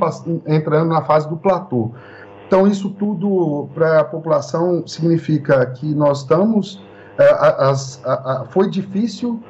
[0.47, 1.91] entrando na fase do platô.
[2.47, 6.83] Então, isso tudo para a população significa que nós estamos.
[7.17, 7.31] É,
[7.63, 9.41] as, a, a, foi difícil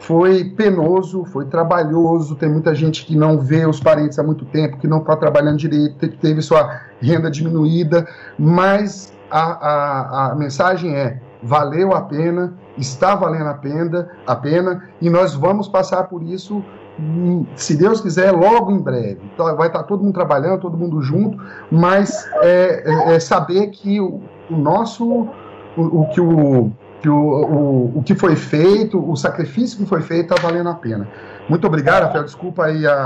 [0.00, 2.34] foi penoso, foi trabalhoso.
[2.34, 5.58] Tem muita gente que não vê os parentes há muito tempo, que não está trabalhando
[5.58, 8.06] direito, que teve sua renda diminuída,
[8.38, 14.88] mas a, a, a mensagem é: valeu a pena, está valendo a pena, a pena,
[15.00, 16.64] e nós vamos passar por isso
[16.98, 19.20] hum, se Deus quiser, logo em breve.
[19.34, 21.38] Então, vai estar todo mundo trabalhando, todo mundo junto,
[21.70, 24.20] mas é, é, é saber que o,
[24.50, 25.28] o nosso,
[25.76, 30.02] o, o, que o, que o, o, o que foi feito, o sacrifício que foi
[30.02, 31.08] feito está valendo a pena.
[31.48, 32.24] Muito obrigado, Rafael.
[32.24, 33.04] Desculpa aí a,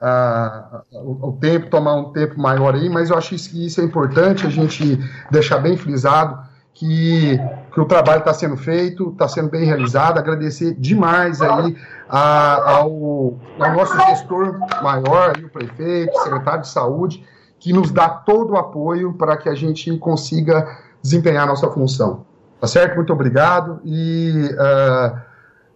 [0.00, 3.84] a, a, o, tempo, tomar um tempo maior aí, mas eu acho que isso é
[3.84, 4.98] importante a gente
[5.30, 6.38] deixar bem frisado
[6.72, 7.38] que,
[7.72, 10.18] que o trabalho está sendo feito, está sendo bem realizado.
[10.18, 11.76] Agradecer demais aí
[12.08, 17.26] a, ao, ao nosso gestor maior, aí, o prefeito, secretário de saúde,
[17.58, 22.24] que nos dá todo o apoio para que a gente consiga desempenhar a nossa função.
[22.62, 22.94] Tá certo?
[22.94, 25.18] Muito obrigado e, uh,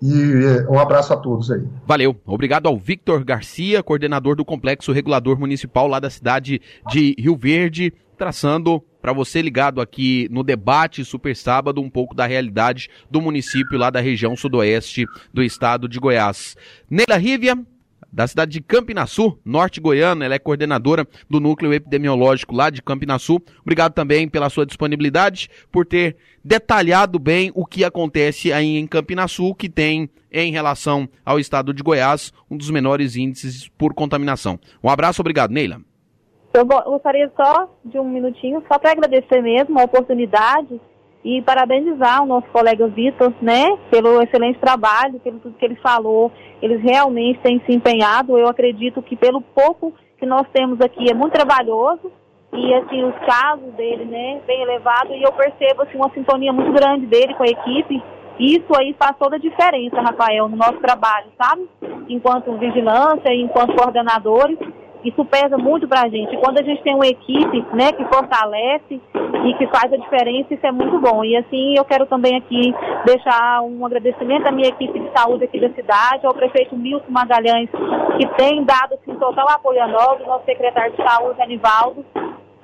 [0.00, 0.12] e
[0.44, 1.66] eh, um abraço a todos aí.
[1.84, 2.14] Valeu.
[2.24, 7.92] Obrigado ao Victor Garcia, coordenador do Complexo Regulador Municipal lá da cidade de Rio Verde,
[8.16, 13.76] traçando para você ligado aqui no debate Super Sábado um pouco da realidade do município
[13.76, 16.56] lá da região sudoeste do estado de Goiás.
[16.88, 17.58] Neila Rívia,
[18.16, 20.24] da cidade de Campinaçu, norte goiano.
[20.24, 23.42] Ela é coordenadora do núcleo epidemiológico lá de Campinaçu.
[23.60, 26.16] Obrigado também pela sua disponibilidade, por ter
[26.46, 31.82] detalhado bem o que acontece aí em Campinaçu, que tem, em relação ao estado de
[31.82, 34.56] Goiás, um dos menores índices por contaminação.
[34.82, 35.80] Um abraço, obrigado, Neila.
[36.54, 40.80] Eu gostaria só de um minutinho, só para agradecer mesmo a oportunidade
[41.24, 46.30] e parabenizar o nosso colega Vitor, né, pelo excelente trabalho, pelo tudo que ele falou.
[46.62, 48.38] Eles realmente têm se empenhado.
[48.38, 52.12] Eu acredito que pelo pouco que nós temos aqui é muito trabalhoso
[52.56, 56.72] e assim os casos dele, né, bem elevado e eu percebo assim uma sintonia muito
[56.72, 58.02] grande dele com a equipe.
[58.38, 61.66] Isso aí faz toda a diferença, Rafael, no nosso trabalho, sabe?
[62.08, 64.58] Enquanto vigilância, enquanto coordenadores
[65.06, 66.36] isso pesa muito para a gente.
[66.38, 69.00] Quando a gente tem uma equipe né, que fortalece
[69.44, 71.24] e que faz a diferença, isso é muito bom.
[71.24, 75.60] E assim, eu quero também aqui deixar um agradecimento à minha equipe de saúde aqui
[75.60, 77.70] da cidade, ao prefeito Milton Magalhães,
[78.18, 82.04] que tem dado assim, total apoio a nós, o nosso secretário de saúde, Anivaldo,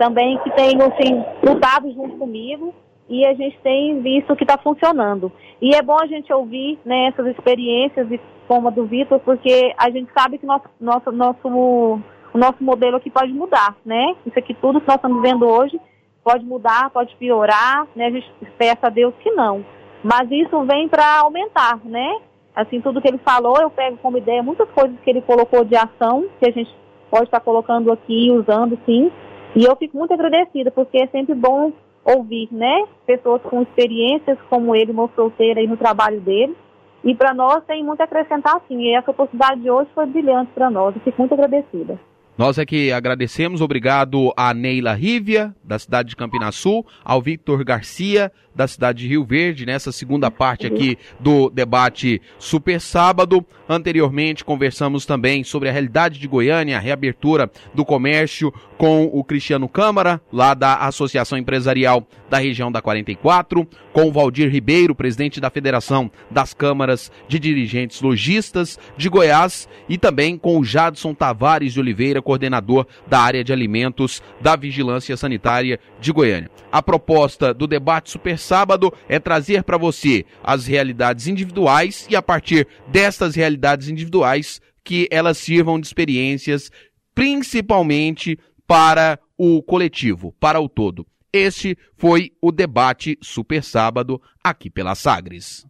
[0.02, 2.74] também que tem assim, lutado junto comigo
[3.08, 5.30] e a gente tem visto que está funcionando.
[5.60, 8.08] E é bom a gente ouvir né, essas experiências,
[8.48, 12.96] como a do Vitor, porque a gente sabe que nosso, nosso, nosso o nosso modelo
[12.96, 14.16] aqui pode mudar, né?
[14.26, 15.78] Isso aqui tudo que nós estamos vendo hoje
[16.24, 18.06] pode mudar, pode piorar, né?
[18.06, 19.64] A gente peça a Deus que não.
[20.02, 22.10] Mas isso vem para aumentar, né?
[22.56, 25.76] Assim, tudo que ele falou, eu pego como ideia muitas coisas que ele colocou de
[25.76, 26.74] ação, que a gente
[27.10, 29.12] pode estar colocando aqui, usando sim.
[29.54, 31.72] E eu fico muito agradecida, porque é sempre bom
[32.04, 32.84] ouvir, né?
[33.06, 36.56] Pessoas com experiências como ele mostrou ter aí no trabalho dele.
[37.04, 38.80] E para nós tem muito a acrescentar sim.
[38.80, 40.94] E essa oportunidade de hoje foi brilhante para nós.
[40.94, 41.98] Eu fico muito agradecida.
[42.36, 48.32] Nós é que agradecemos, obrigado a Neila Rívia, da cidade de Campinasul, ao Victor Garcia,
[48.54, 53.44] da cidade de Rio Verde, nessa segunda parte aqui do debate Super Sábado.
[53.68, 59.68] Anteriormente, conversamos também sobre a realidade de Goiânia, a reabertura do comércio com o Cristiano
[59.68, 65.50] Câmara, lá da Associação Empresarial da região da 44, com o Valdir Ribeiro, presidente da
[65.50, 71.80] Federação das Câmaras de Dirigentes Logistas de Goiás, e também com o Jadson Tavares de
[71.80, 76.50] Oliveira, coordenador da área de alimentos da Vigilância Sanitária de Goiânia.
[76.70, 82.22] A proposta do debate Super Sábado é trazer para você as realidades individuais e a
[82.22, 86.70] partir destas realidades individuais que elas sirvam de experiências
[87.14, 91.06] principalmente para o coletivo, para o todo.
[91.32, 95.66] Este foi o debate Super Sábado aqui pela Sagres.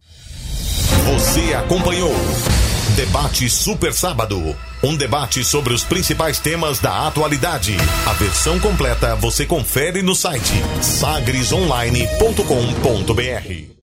[1.05, 2.11] Você acompanhou
[2.95, 7.75] Debate Super Sábado, um debate sobre os principais temas da atualidade.
[8.05, 13.63] A versão completa você confere no site sagresonline.com.br.